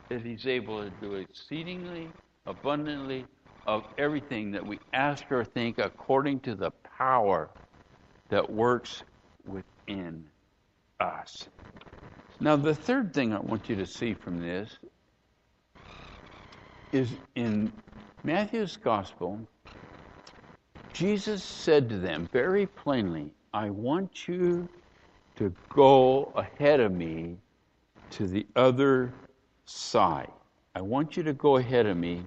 that 0.09 0.21
he's 0.21 0.47
able 0.47 0.83
to 0.83 0.89
do 1.01 1.15
exceedingly 1.15 2.09
abundantly 2.45 3.25
of 3.65 3.83
everything 3.97 4.51
that 4.51 4.65
we 4.65 4.79
ask 4.93 5.31
or 5.31 5.43
think 5.43 5.77
according 5.79 6.39
to 6.41 6.55
the 6.55 6.71
power 6.97 7.49
that 8.29 8.49
works 8.49 9.03
within 9.45 10.25
us. 10.99 11.47
Now, 12.39 12.55
the 12.55 12.75
third 12.75 13.13
thing 13.13 13.33
I 13.33 13.39
want 13.39 13.69
you 13.69 13.75
to 13.77 13.85
see 13.85 14.13
from 14.13 14.41
this 14.41 14.77
is 16.91 17.09
in 17.35 17.71
Matthew's 18.23 18.75
Gospel, 18.77 19.39
Jesus 20.93 21.43
said 21.43 21.89
to 21.89 21.97
them 21.97 22.27
very 22.31 22.67
plainly, 22.67 23.31
I 23.53 23.69
want 23.69 24.27
you 24.27 24.67
to 25.37 25.53
go 25.69 26.33
ahead 26.35 26.79
of 26.79 26.91
me 26.91 27.37
to 28.11 28.27
the 28.27 28.45
other 28.55 29.13
side. 29.65 30.31
I 30.75 30.81
want 30.81 31.15
you 31.15 31.23
to 31.23 31.33
go 31.33 31.57
ahead 31.57 31.85
of 31.85 31.97
me 31.97 32.23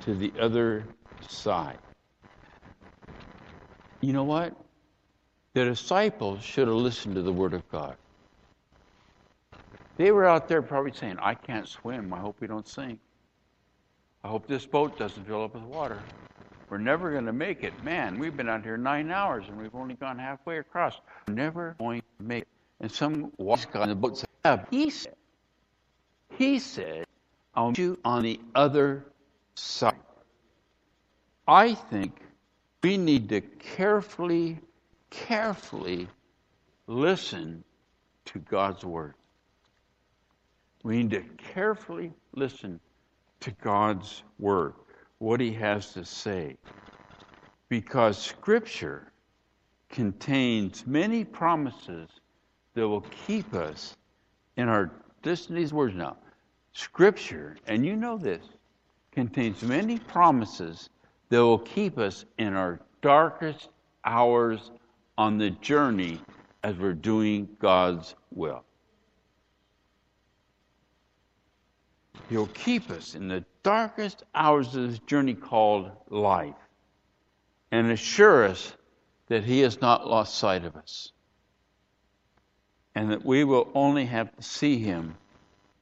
to 0.00 0.14
the 0.14 0.32
other 0.38 0.84
side. 1.26 1.78
You 4.00 4.12
know 4.12 4.24
what? 4.24 4.54
The 5.54 5.64
disciples 5.64 6.42
should 6.42 6.68
have 6.68 6.76
listened 6.76 7.14
to 7.16 7.22
the 7.22 7.32
Word 7.32 7.54
of 7.54 7.68
God. 7.70 7.96
They 9.96 10.12
were 10.12 10.26
out 10.26 10.48
there 10.48 10.62
probably 10.62 10.92
saying, 10.92 11.18
I 11.20 11.34
can't 11.34 11.68
swim. 11.68 12.12
I 12.14 12.18
hope 12.18 12.36
we 12.40 12.46
don't 12.46 12.66
sink. 12.66 13.00
I 14.24 14.28
hope 14.28 14.46
this 14.46 14.64
boat 14.64 14.98
doesn't 14.98 15.26
fill 15.26 15.44
up 15.44 15.54
with 15.54 15.64
water. 15.64 15.98
We're 16.70 16.78
never 16.78 17.10
going 17.10 17.26
to 17.26 17.32
make 17.32 17.64
it. 17.64 17.72
Man, 17.82 18.18
we've 18.18 18.36
been 18.36 18.48
out 18.48 18.62
here 18.62 18.76
nine 18.76 19.10
hours 19.10 19.44
and 19.48 19.58
we've 19.58 19.74
only 19.74 19.94
gone 19.94 20.18
halfway 20.18 20.58
across. 20.58 21.00
We're 21.26 21.34
never 21.34 21.74
going 21.78 22.02
to 22.18 22.24
make 22.24 22.42
it. 22.42 22.48
And 22.80 22.90
some 22.90 23.32
wise 23.38 23.66
guy 23.66 23.82
in 23.82 23.88
the 23.88 23.94
boat 23.94 24.18
said, 24.18 24.28
yeah, 24.44 24.64
he 24.70 24.88
said, 24.88 25.16
he 26.36 26.58
said, 26.58 27.04
I'll 27.54 27.70
meet 27.70 27.78
you 27.78 27.98
on 28.04 28.22
the 28.22 28.40
other 28.54 29.04
side. 29.54 29.94
I 31.46 31.74
think 31.74 32.20
we 32.82 32.96
need 32.96 33.28
to 33.30 33.40
carefully, 33.40 34.58
carefully 35.10 36.08
listen 36.86 37.64
to 38.26 38.38
God's 38.38 38.84
Word. 38.84 39.14
We 40.82 41.02
need 41.02 41.10
to 41.10 41.22
carefully 41.52 42.12
listen 42.34 42.80
to 43.40 43.50
God's 43.62 44.22
Word, 44.38 44.74
what 45.18 45.40
He 45.40 45.52
has 45.54 45.92
to 45.94 46.04
say. 46.04 46.56
Because 47.68 48.16
Scripture 48.16 49.12
contains 49.90 50.86
many 50.86 51.24
promises 51.24 52.08
that 52.74 52.88
will 52.88 53.04
keep 53.26 53.52
us 53.54 53.96
in 54.56 54.68
our, 54.68 54.90
listen 55.24 55.54
to 55.54 55.60
these 55.60 55.72
words 55.72 55.94
now. 55.94 56.16
Scripture, 56.72 57.56
and 57.66 57.84
you 57.84 57.96
know 57.96 58.16
this, 58.16 58.44
contains 59.12 59.62
many 59.62 59.98
promises 59.98 60.88
that 61.28 61.38
will 61.38 61.58
keep 61.58 61.98
us 61.98 62.24
in 62.38 62.54
our 62.54 62.80
darkest 63.02 63.68
hours 64.04 64.70
on 65.18 65.38
the 65.38 65.50
journey 65.50 66.20
as 66.62 66.76
we're 66.76 66.92
doing 66.92 67.48
God's 67.58 68.14
will. 68.32 68.64
He'll 72.28 72.46
keep 72.48 72.90
us 72.90 73.14
in 73.14 73.26
the 73.26 73.44
darkest 73.62 74.22
hours 74.34 74.74
of 74.76 74.88
this 74.88 74.98
journey 75.00 75.34
called 75.34 75.90
life 76.08 76.54
and 77.72 77.90
assure 77.90 78.44
us 78.44 78.72
that 79.26 79.44
He 79.44 79.60
has 79.60 79.80
not 79.80 80.08
lost 80.08 80.36
sight 80.36 80.64
of 80.64 80.76
us 80.76 81.12
and 82.94 83.10
that 83.10 83.24
we 83.24 83.44
will 83.44 83.68
only 83.74 84.04
have 84.06 84.34
to 84.36 84.42
see 84.42 84.78
Him 84.78 85.14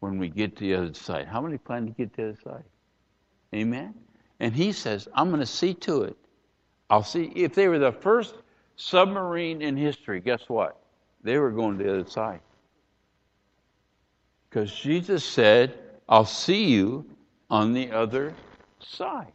when 0.01 0.19
we 0.19 0.29
get 0.29 0.57
to 0.57 0.65
the 0.65 0.75
other 0.75 0.95
side. 0.95 1.27
How 1.27 1.41
many 1.41 1.59
plan 1.59 1.87
to 1.87 1.93
get 1.93 2.15
to 2.15 2.23
the 2.23 2.29
other 2.31 2.39
side? 2.45 2.65
Amen? 3.55 3.95
And 4.41 4.55
he 4.55 4.73
says, 4.73 5.09
I'm 5.15 5.29
going 5.29 5.41
to 5.41 5.47
see 5.47 5.75
to 5.75 6.03
it. 6.03 6.17
I'll 6.91 7.03
see. 7.03 7.33
If 7.35 7.55
they 7.55 7.69
were 7.69 7.79
the 7.79 7.93
first 7.93 8.35
submarine 8.77 9.63
in 9.63 9.77
history, 9.77 10.21
guess 10.21 10.49
what? 10.49 10.81
They 11.23 11.39
were 11.39 11.51
going 11.51 11.79
to 11.79 11.85
the 11.85 11.93
other 12.01 12.09
side. 12.09 12.41
Because 14.49 14.73
Jesus 14.73 15.25
said, 15.25 15.79
I'll 16.09 16.25
see 16.25 16.65
you 16.65 17.05
on 17.51 17.75
the 17.75 17.91
other 17.91 18.35
side. 18.81 19.33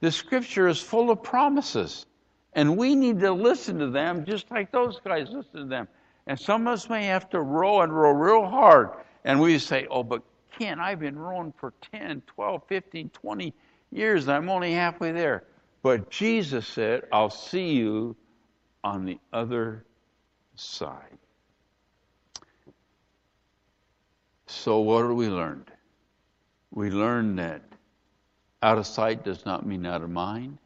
The 0.00 0.12
scripture 0.12 0.68
is 0.68 0.80
full 0.80 1.10
of 1.10 1.22
promises. 1.22 2.06
And 2.54 2.76
we 2.76 2.94
need 2.94 3.20
to 3.20 3.32
listen 3.32 3.78
to 3.78 3.88
them 3.88 4.24
just 4.24 4.50
like 4.50 4.70
those 4.70 5.00
guys 5.02 5.28
listen 5.30 5.60
to 5.60 5.64
them. 5.64 5.88
And 6.26 6.38
some 6.38 6.66
of 6.66 6.74
us 6.74 6.88
may 6.88 7.06
have 7.06 7.28
to 7.30 7.40
row 7.40 7.80
and 7.80 7.94
row 7.94 8.12
real 8.12 8.46
hard. 8.46 8.90
And 9.24 9.40
we 9.40 9.58
say, 9.58 9.86
oh, 9.90 10.02
but 10.02 10.22
Ken, 10.58 10.80
I've 10.80 11.00
been 11.00 11.18
rowing 11.18 11.52
for 11.56 11.72
10, 11.92 12.22
12, 12.26 12.62
15, 12.68 13.08
20 13.10 13.54
years, 13.90 14.28
and 14.28 14.36
I'm 14.36 14.48
only 14.48 14.72
halfway 14.72 15.12
there. 15.12 15.44
But 15.82 16.10
Jesus 16.10 16.66
said, 16.66 17.04
I'll 17.12 17.30
see 17.30 17.72
you 17.72 18.16
on 18.84 19.04
the 19.04 19.18
other 19.32 19.84
side. 20.54 21.18
So, 24.46 24.80
what 24.80 25.04
have 25.04 25.16
we 25.16 25.28
learned? 25.28 25.70
We 26.70 26.90
learned 26.90 27.38
that 27.38 27.62
out 28.62 28.78
of 28.78 28.86
sight 28.86 29.24
does 29.24 29.44
not 29.44 29.66
mean 29.66 29.86
out 29.86 30.02
of 30.02 30.10
mind. 30.10 30.58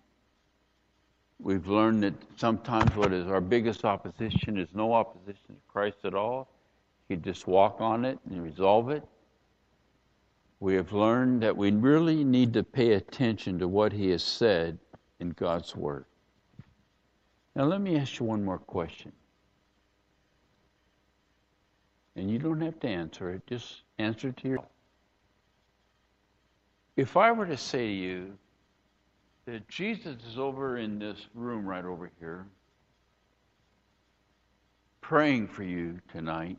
We've 1.38 1.66
learned 1.66 2.02
that 2.02 2.14
sometimes 2.36 2.94
what 2.96 3.12
is 3.12 3.26
our 3.28 3.40
biggest 3.40 3.84
opposition 3.84 4.58
is 4.58 4.68
no 4.74 4.92
opposition 4.92 5.48
to 5.48 5.60
Christ 5.68 5.98
at 6.04 6.14
all. 6.14 6.48
You 7.08 7.16
just 7.16 7.46
walk 7.46 7.80
on 7.80 8.04
it 8.04 8.18
and 8.28 8.42
resolve 8.42 8.90
it. 8.90 9.04
We 10.58 10.74
have 10.74 10.92
learned 10.92 11.42
that 11.42 11.56
we 11.56 11.70
really 11.70 12.24
need 12.24 12.54
to 12.54 12.64
pay 12.64 12.92
attention 12.94 13.58
to 13.58 13.68
what 13.68 13.92
He 13.92 14.10
has 14.10 14.22
said 14.22 14.78
in 15.20 15.30
God's 15.30 15.76
Word. 15.76 16.06
Now, 17.54 17.64
let 17.64 17.80
me 17.80 17.96
ask 17.96 18.18
you 18.18 18.26
one 18.26 18.44
more 18.44 18.58
question. 18.58 19.12
And 22.16 22.30
you 22.30 22.38
don't 22.38 22.60
have 22.62 22.80
to 22.80 22.88
answer 22.88 23.30
it, 23.30 23.46
just 23.46 23.82
answer 23.98 24.28
it 24.28 24.36
to 24.38 24.48
yourself. 24.48 24.68
If 26.96 27.16
I 27.16 27.30
were 27.30 27.46
to 27.46 27.58
say 27.58 27.86
to 27.86 27.92
you 27.92 28.38
that 29.46 29.68
Jesus 29.68 30.16
is 30.28 30.38
over 30.38 30.76
in 30.76 30.98
this 30.98 31.18
room 31.34 31.66
right 31.66 31.84
over 31.84 32.10
here, 32.18 32.46
praying 35.00 35.46
for 35.46 35.62
you 35.62 36.00
tonight, 36.12 36.58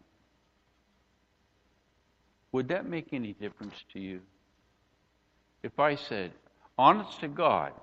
would 2.53 2.69
that 2.69 2.87
make 2.87 3.09
any 3.11 3.33
difference 3.33 3.75
to 3.93 3.99
you? 3.99 4.21
If 5.63 5.79
I 5.79 5.95
said, 5.95 6.31
honest 6.77 7.19
to 7.19 7.27
God, 7.27 7.73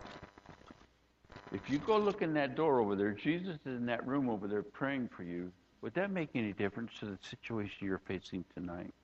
if 1.52 1.68
you 1.68 1.78
go 1.78 1.98
look 1.98 2.22
in 2.22 2.32
that 2.34 2.56
door 2.56 2.80
over 2.80 2.96
there, 2.96 3.12
Jesus 3.12 3.56
is 3.66 3.76
in 3.76 3.86
that 3.86 4.06
room 4.06 4.30
over 4.30 4.48
there 4.48 4.62
praying 4.62 5.10
for 5.14 5.22
you, 5.22 5.52
would 5.82 5.92
that 5.94 6.10
make 6.10 6.30
any 6.34 6.54
difference 6.54 6.92
to 7.00 7.04
the 7.04 7.18
situation 7.28 7.86
you're 7.86 8.00
facing 8.06 8.44
tonight? 8.54 8.94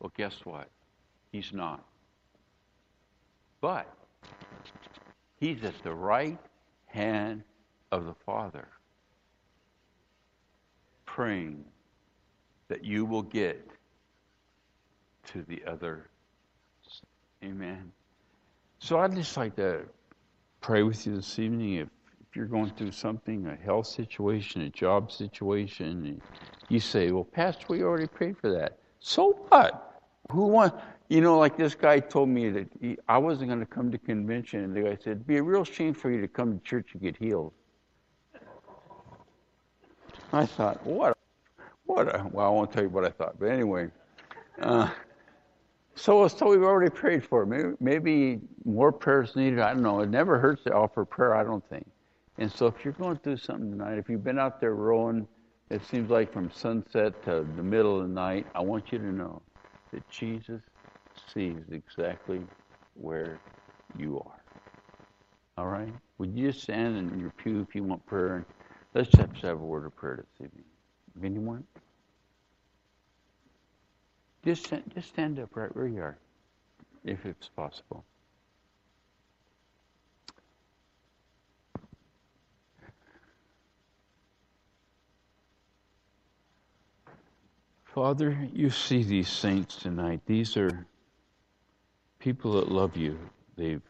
Well, 0.00 0.12
guess 0.16 0.34
what? 0.42 0.68
He's 1.30 1.52
not. 1.52 1.84
But 3.62 3.86
he's 5.36 5.62
at 5.62 5.80
the 5.84 5.94
right 5.94 6.38
hand 6.86 7.44
of 7.92 8.04
the 8.04 8.14
Father, 8.26 8.66
praying 11.06 11.64
that 12.66 12.84
you 12.84 13.04
will 13.04 13.22
get 13.22 13.64
to 15.28 15.42
the 15.42 15.62
other. 15.64 16.10
Amen. 17.44 17.92
So 18.80 18.98
I'd 18.98 19.14
just 19.14 19.36
like 19.36 19.54
to 19.56 19.82
pray 20.60 20.82
with 20.82 21.06
you 21.06 21.14
this 21.14 21.38
evening. 21.38 21.74
If, 21.74 21.88
if 22.28 22.34
you're 22.34 22.46
going 22.46 22.72
through 22.76 22.90
something, 22.90 23.46
a 23.46 23.54
health 23.64 23.86
situation, 23.86 24.62
a 24.62 24.70
job 24.70 25.12
situation, 25.12 26.20
you 26.68 26.80
say, 26.80 27.12
Well, 27.12 27.24
Pastor, 27.24 27.66
we 27.68 27.84
already 27.84 28.08
prayed 28.08 28.36
for 28.38 28.50
that. 28.50 28.78
So 28.98 29.46
what? 29.50 30.00
Who 30.32 30.46
want? 30.46 30.74
You 31.12 31.20
know, 31.20 31.38
like 31.38 31.58
this 31.58 31.74
guy 31.74 32.00
told 32.00 32.30
me 32.30 32.48
that 32.48 32.68
he, 32.80 32.96
I 33.06 33.18
wasn't 33.18 33.48
going 33.48 33.60
to 33.60 33.66
come 33.66 33.90
to 33.92 33.98
convention, 33.98 34.64
and 34.64 34.74
the 34.74 34.80
guy 34.80 34.96
said, 34.96 35.08
"It'd 35.08 35.26
be 35.26 35.36
a 35.36 35.42
real 35.42 35.62
shame 35.62 35.92
for 35.92 36.10
you 36.10 36.22
to 36.22 36.26
come 36.26 36.58
to 36.58 36.64
church 36.64 36.94
and 36.94 37.02
get 37.02 37.18
healed." 37.18 37.52
I 40.32 40.46
thought, 40.46 40.82
what? 40.86 41.18
What? 41.84 42.08
A, 42.08 42.26
well, 42.32 42.46
I 42.46 42.48
won't 42.48 42.72
tell 42.72 42.82
you 42.82 42.88
what 42.88 43.04
I 43.04 43.10
thought, 43.10 43.38
but 43.38 43.50
anyway. 43.50 43.90
Uh, 44.58 44.88
so, 45.94 46.26
so 46.28 46.48
we've 46.48 46.62
already 46.62 46.88
prayed 46.88 47.22
for 47.22 47.42
it. 47.42 47.46
Maybe, 47.46 47.74
maybe 47.78 48.40
more 48.64 48.90
prayers 48.90 49.36
needed. 49.36 49.58
I 49.58 49.74
don't 49.74 49.82
know. 49.82 50.00
It 50.00 50.08
never 50.08 50.38
hurts 50.38 50.64
to 50.64 50.72
offer 50.72 51.04
prayer. 51.04 51.34
I 51.34 51.44
don't 51.44 51.68
think. 51.68 51.86
And 52.38 52.50
so, 52.50 52.68
if 52.68 52.86
you're 52.86 52.94
going 52.94 53.18
through 53.18 53.36
something 53.36 53.70
tonight, 53.70 53.98
if 53.98 54.08
you've 54.08 54.24
been 54.24 54.38
out 54.38 54.62
there 54.62 54.74
rowing, 54.74 55.28
it 55.68 55.84
seems 55.84 56.08
like 56.08 56.32
from 56.32 56.50
sunset 56.50 57.22
to 57.24 57.46
the 57.54 57.62
middle 57.62 58.00
of 58.00 58.08
the 58.08 58.14
night, 58.14 58.46
I 58.54 58.62
want 58.62 58.92
you 58.92 58.98
to 58.98 59.12
know 59.12 59.42
that 59.92 60.08
Jesus 60.08 60.62
sees 61.32 61.62
exactly 61.70 62.42
where 62.94 63.38
you 63.98 64.18
are. 64.18 64.42
All 65.58 65.66
right? 65.66 65.92
Would 66.18 66.36
you 66.36 66.50
just 66.50 66.62
stand 66.62 66.96
in 66.96 67.18
your 67.18 67.30
pew 67.30 67.60
if 67.60 67.74
you 67.74 67.84
want 67.84 68.04
prayer? 68.06 68.46
Let's 68.94 69.10
just 69.10 69.36
have 69.42 69.60
a 69.60 69.64
word 69.64 69.86
of 69.86 69.94
prayer 69.96 70.24
this 70.38 70.46
evening. 70.46 70.64
Anyone? 71.22 71.64
Just, 74.44 74.66
stand, 74.66 74.90
just 74.94 75.08
stand 75.08 75.38
up 75.38 75.54
right 75.54 75.74
where 75.74 75.86
you 75.86 76.00
are, 76.00 76.18
if 77.04 77.24
it's 77.26 77.48
possible. 77.48 78.04
Father, 87.84 88.48
you 88.54 88.70
see 88.70 89.02
these 89.02 89.28
saints 89.28 89.76
tonight. 89.76 90.22
These 90.24 90.56
are 90.56 90.86
people 92.22 92.54
that 92.54 92.70
love 92.70 92.96
you. 92.96 93.30
They've 93.56 93.82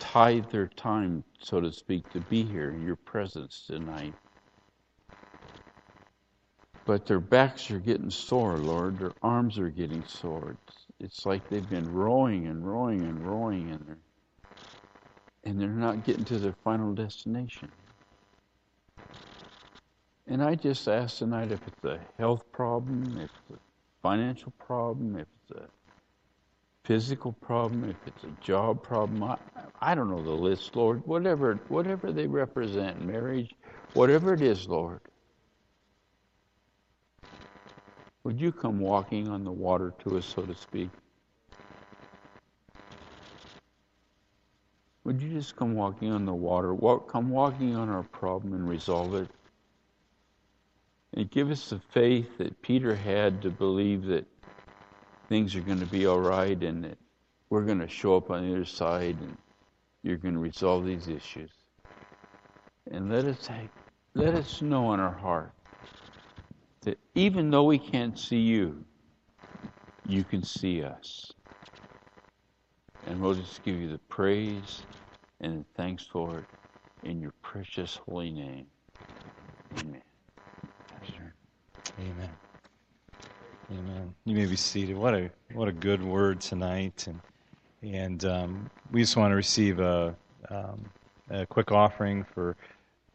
tithed 0.00 0.52
their 0.52 0.68
time, 0.68 1.24
so 1.40 1.60
to 1.62 1.72
speak, 1.72 2.10
to 2.10 2.20
be 2.20 2.44
here 2.44 2.72
in 2.74 2.82
your 2.82 2.96
presence 2.96 3.64
tonight. 3.68 4.16
But 6.86 7.06
their 7.06 7.20
backs 7.20 7.70
are 7.70 7.80
getting 7.80 8.10
sore, 8.10 8.62
Lord. 8.64 8.98
Their 8.98 9.14
arms 9.22 9.58
are 9.58 9.70
getting 9.70 10.04
sore. 10.04 10.58
It's, 10.68 10.86
it's 11.00 11.26
like 11.26 11.48
they've 11.48 11.68
been 11.68 11.88
rowing 11.88 12.48
and 12.48 12.66
rowing 12.66 13.04
and 13.04 13.24
rowing, 13.26 13.70
and 15.44 15.60
they're 15.60 15.68
not 15.70 16.04
getting 16.04 16.26
to 16.26 16.38
their 16.38 16.56
final 16.64 16.94
destination. 16.94 17.72
And 20.28 20.42
I 20.42 20.56
just 20.56 20.88
ask 20.88 21.18
tonight 21.18 21.52
if 21.52 21.60
it's 21.66 21.84
a 21.84 22.00
health 22.18 22.44
problem, 22.52 23.18
if 23.18 23.30
it's 23.50 23.58
a 23.58 23.60
financial 24.02 24.52
problem, 24.58 25.16
if 25.18 25.28
it's 25.50 25.60
a 25.60 25.85
physical 26.86 27.32
problem, 27.32 27.90
if 27.90 27.96
it's 28.06 28.24
a 28.24 28.40
job 28.40 28.80
problem, 28.82 29.22
I, 29.24 29.36
I 29.80 29.94
don't 29.94 30.08
know 30.08 30.22
the 30.22 30.30
list, 30.30 30.76
Lord. 30.76 31.04
Whatever, 31.04 31.58
whatever 31.68 32.12
they 32.12 32.28
represent, 32.28 33.04
marriage, 33.04 33.52
whatever 33.94 34.34
it 34.34 34.40
is, 34.40 34.68
Lord. 34.68 35.00
Would 38.22 38.40
you 38.40 38.52
come 38.52 38.78
walking 38.78 39.28
on 39.28 39.44
the 39.44 39.52
water 39.52 39.92
to 40.04 40.16
us, 40.16 40.26
so 40.26 40.42
to 40.42 40.54
speak? 40.54 40.90
Would 45.04 45.20
you 45.22 45.30
just 45.30 45.56
come 45.56 45.74
walking 45.74 46.10
on 46.12 46.24
the 46.24 46.34
water? 46.34 46.74
Walk, 46.74 47.10
come 47.10 47.30
walking 47.30 47.76
on 47.76 47.88
our 47.88 48.02
problem 48.02 48.54
and 48.54 48.68
resolve 48.68 49.14
it. 49.14 49.28
And 51.14 51.30
give 51.30 51.50
us 51.50 51.70
the 51.70 51.80
faith 51.90 52.38
that 52.38 52.60
Peter 52.62 52.94
had 52.94 53.42
to 53.42 53.50
believe 53.50 54.06
that 54.06 54.26
things 55.28 55.56
are 55.56 55.62
going 55.62 55.80
to 55.80 55.86
be 55.86 56.06
all 56.06 56.20
right 56.20 56.62
and 56.62 56.84
that 56.84 56.98
we're 57.50 57.64
going 57.64 57.80
to 57.80 57.88
show 57.88 58.16
up 58.16 58.30
on 58.30 58.46
the 58.46 58.54
other 58.54 58.64
side 58.64 59.20
and 59.20 59.38
you're 60.02 60.16
going 60.18 60.34
to 60.34 60.40
resolve 60.40 60.86
these 60.86 61.08
issues. 61.08 61.52
And 62.90 63.10
let 63.10 63.24
us 63.26 63.50
let 64.14 64.34
us 64.34 64.62
know 64.62 64.94
in 64.94 65.00
our 65.00 65.14
heart 65.14 65.52
that 66.82 66.98
even 67.14 67.50
though 67.50 67.64
we 67.64 67.78
can't 67.78 68.18
see 68.18 68.40
you, 68.40 68.84
you 70.04 70.24
can 70.24 70.42
see 70.42 70.82
us. 70.82 71.32
And 73.04 73.20
we'll 73.20 73.34
just 73.34 73.62
give 73.62 73.76
you 73.76 73.90
the 73.90 73.98
praise 73.98 74.86
and 75.40 75.64
thanks 75.76 76.04
for 76.06 76.40
it 76.40 76.46
in 77.02 77.20
your 77.20 77.34
precious 77.42 77.96
holy 77.96 78.30
name. 78.32 78.66
Amen. 79.78 80.02
Amen. 81.98 82.38
Amen. 83.70 84.14
You 84.24 84.36
may 84.36 84.46
be 84.46 84.56
seated. 84.56 84.96
What 84.96 85.14
a 85.14 85.30
what 85.54 85.68
a 85.68 85.72
good 85.72 86.02
word 86.02 86.40
tonight, 86.40 87.08
and 87.08 87.20
and 87.82 88.24
um, 88.24 88.70
we 88.92 89.00
just 89.00 89.16
want 89.16 89.32
to 89.32 89.36
receive 89.36 89.80
a, 89.80 90.16
um, 90.50 90.90
a 91.30 91.46
quick 91.46 91.72
offering 91.72 92.24
for 92.34 92.56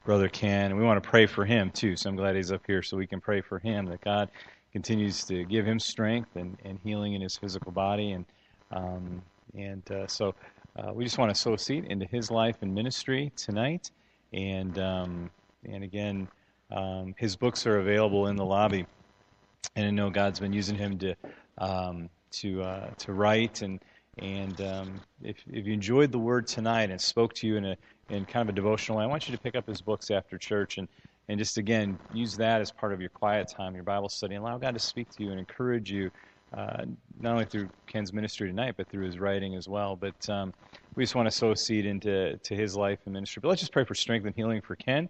Brother 0.06 0.30
Ken, 0.30 0.72
and 0.72 0.78
we 0.78 0.84
want 0.86 1.02
to 1.02 1.10
pray 1.10 1.26
for 1.26 1.46
him 1.46 1.72
too. 1.72 1.96
So 1.96 2.10
I'm 2.10 2.16
glad 2.16 2.36
he's 2.36 2.52
up 2.52 2.64
here, 2.68 2.82
so 2.82 2.98
we 2.98 3.08
can 3.08 3.22
pray 3.22 3.42
for 3.42 3.60
him 3.60 3.86
that 3.88 4.02
God 4.02 4.30
continues 4.72 5.24
to 5.26 5.46
give 5.46 5.66
him 5.66 5.80
strength 5.80 6.30
and, 6.36 6.58
and 6.66 6.80
healing 6.84 7.14
in 7.14 7.22
his 7.22 7.38
physical 7.38 7.72
body. 7.72 8.12
And, 8.12 8.26
um, 8.72 9.22
and 9.56 9.90
uh, 9.92 10.08
so 10.08 10.34
uh, 10.78 10.94
we 10.94 11.04
just 11.04 11.18
want 11.18 11.34
to 11.34 11.40
sow 11.40 11.54
a 11.54 11.58
seed 11.58 11.86
into 11.86 12.06
his 12.06 12.32
life 12.32 12.58
and 12.62 12.74
ministry 12.74 13.32
tonight. 13.36 13.92
And, 14.34 14.78
um, 14.80 15.30
and 15.66 15.84
again, 15.84 16.28
um, 16.72 17.14
his 17.18 17.36
books 17.36 17.68
are 17.68 17.80
available 17.80 18.28
in 18.28 18.38
the 18.38 18.46
lobby. 18.46 18.86
And 19.76 19.86
I 19.86 19.92
know 19.92 20.10
God's 20.10 20.40
been 20.40 20.54
using 20.54 20.76
him 20.78 20.98
to, 21.00 21.16
um, 21.58 22.10
to, 22.34 22.62
uh, 22.62 22.90
to 23.00 23.14
write. 23.14 23.62
And, 23.62 23.82
and 24.18 24.60
um, 24.62 25.02
if, 25.22 25.38
if 25.50 25.66
you 25.66 25.74
enjoyed 25.74 26.12
the 26.12 26.20
word 26.20 26.48
tonight 26.48 26.92
and 26.92 27.00
spoke 27.00 27.34
to 27.36 27.48
you 27.48 27.58
in, 27.58 27.66
a, 27.66 27.78
in 28.10 28.26
kind 28.26 28.48
of 28.48 28.54
a 28.54 28.56
devotional 28.56 28.98
way, 28.98 29.04
I 29.04 29.08
want 29.08 29.28
you 29.28 29.36
to 29.36 29.42
pick 29.42 29.56
up 29.56 29.68
his 29.68 29.82
books 29.82 30.12
after 30.12 30.38
church 30.38 30.78
and, 30.78 30.88
and 31.30 31.40
just 31.40 31.58
again 31.58 32.00
use 32.10 32.36
that 32.38 32.62
as 32.62 32.72
part 32.72 32.94
of 32.94 33.00
your 33.00 33.10
quiet 33.10 33.48
time, 33.56 33.76
your 33.76 33.84
Bible 33.84 34.10
study, 34.10 34.36
and 34.36 34.44
allow 34.44 34.58
God 34.58 34.74
to 34.74 34.80
speak 34.80 35.10
to 35.12 35.24
you 35.24 35.32
and 35.32 35.40
encourage 35.40 35.92
you, 35.92 36.12
uh, 36.56 36.84
not 37.20 37.34
only 37.34 37.46
through 37.46 37.70
Ken's 37.88 38.12
ministry 38.12 38.50
tonight, 38.50 38.76
but 38.78 38.90
through 38.90 39.06
his 39.06 39.20
writing 39.20 39.56
as 39.56 39.70
well. 39.70 39.96
But 39.96 40.28
um, 40.30 40.54
we 40.96 41.04
just 41.04 41.16
want 41.16 41.28
to 41.28 41.32
sow 41.32 41.54
seed 41.54 41.86
into 41.86 42.38
to 42.38 42.56
his 42.56 42.76
life 42.76 43.00
and 43.06 43.14
ministry. 43.14 43.40
But 43.42 43.50
let's 43.50 43.62
just 43.62 43.72
pray 43.72 43.86
for 43.86 43.96
strength 43.96 44.26
and 44.26 44.36
healing 44.36 44.62
for 44.62 44.76
Ken. 44.76 45.08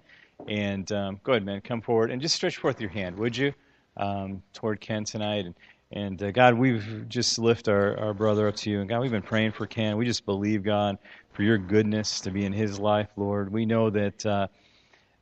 And 0.48 0.92
um, 0.92 1.20
go 1.24 1.32
ahead, 1.34 1.46
man, 1.46 1.62
come 1.62 1.82
forward 1.82 2.12
and 2.12 2.22
just 2.22 2.36
stretch 2.36 2.58
forth 2.58 2.80
your 2.80 2.90
hand, 2.90 3.16
would 3.16 3.36
you, 3.36 3.54
um, 3.98 4.42
toward 4.54 4.82
Ken 4.82 5.04
tonight? 5.04 5.46
And, 5.46 5.56
and 5.92 6.24
uh, 6.24 6.32
God, 6.32 6.56
we've 6.56 7.08
just 7.10 7.38
lift 7.40 7.68
our, 7.68 7.98
our 7.98 8.14
brother 8.14 8.48
up 8.48 8.56
to 8.58 8.70
you. 8.70 8.80
And 8.80 8.90
God, 8.90 9.02
we've 9.02 9.12
been 9.12 9.22
praying 9.22 9.52
for 9.52 9.68
Ken. 9.68 9.98
We 9.98 10.06
just 10.06 10.26
believe, 10.26 10.64
God, 10.64 10.98
for 11.34 11.44
your 11.44 11.58
goodness 11.58 12.22
to 12.22 12.32
be 12.32 12.46
in 12.46 12.54
his 12.54 12.80
life, 12.80 13.10
Lord. 13.16 13.52
We 13.52 13.66
know 13.66 13.90
that. 13.90 14.26
Uh, 14.26 14.48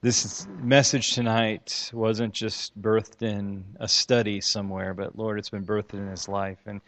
this 0.02 0.48
message 0.62 1.14
tonight 1.14 1.92
wasn't 1.94 2.34
just 2.34 2.82
birthed 2.82 3.22
in 3.22 3.66
a 3.82 3.88
study 3.90 4.40
somewhere, 4.40 4.94
but 4.94 5.18
Lord, 5.18 5.38
it's 5.38 5.50
been 5.50 5.66
birthed 5.66 5.94
in 5.94 6.08
his 6.08 6.30
life. 6.30 6.60
And 6.66 6.80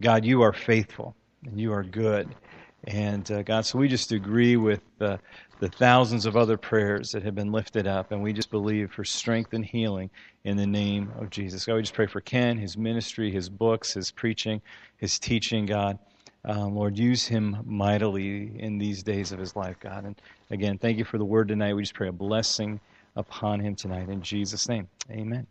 God, 0.00 0.24
you 0.24 0.42
are 0.42 0.52
faithful 0.52 1.14
and 1.44 1.60
you 1.60 1.72
are 1.72 1.84
good. 1.84 2.34
And 2.84 3.30
uh, 3.30 3.42
God, 3.42 3.66
so 3.66 3.78
we 3.78 3.86
just 3.86 4.10
agree 4.10 4.56
with 4.56 4.82
uh, 5.00 5.18
the 5.60 5.68
thousands 5.70 6.26
of 6.26 6.36
other 6.36 6.56
prayers 6.56 7.12
that 7.12 7.22
have 7.22 7.34
been 7.34 7.52
lifted 7.52 7.86
up, 7.86 8.12
and 8.12 8.22
we 8.22 8.32
just 8.32 8.50
believe 8.50 8.92
for 8.92 9.04
strength 9.04 9.54
and 9.54 9.64
healing 9.64 10.10
in 10.44 10.56
the 10.56 10.66
name 10.66 11.12
of 11.18 11.30
Jesus. 11.30 11.64
God, 11.64 11.76
we 11.76 11.82
just 11.82 11.94
pray 11.94 12.06
for 12.06 12.20
Ken, 12.20 12.58
his 12.58 12.76
ministry, 12.76 13.30
his 13.30 13.48
books, 13.48 13.94
his 13.94 14.10
preaching, 14.10 14.60
his 14.98 15.18
teaching, 15.18 15.66
God. 15.66 15.98
Um, 16.44 16.74
Lord, 16.74 16.98
use 16.98 17.26
him 17.26 17.56
mightily 17.64 18.52
in 18.60 18.78
these 18.78 19.02
days 19.02 19.32
of 19.32 19.38
his 19.38 19.56
life, 19.56 19.76
God. 19.80 20.04
And 20.04 20.14
again, 20.50 20.78
thank 20.78 20.98
you 20.98 21.04
for 21.04 21.18
the 21.18 21.24
word 21.24 21.48
tonight. 21.48 21.74
We 21.74 21.82
just 21.82 21.94
pray 21.94 22.08
a 22.08 22.12
blessing 22.12 22.80
upon 23.16 23.60
him 23.60 23.74
tonight 23.74 24.08
in 24.08 24.22
Jesus' 24.22 24.68
name. 24.68 24.88
Amen. 25.10 25.46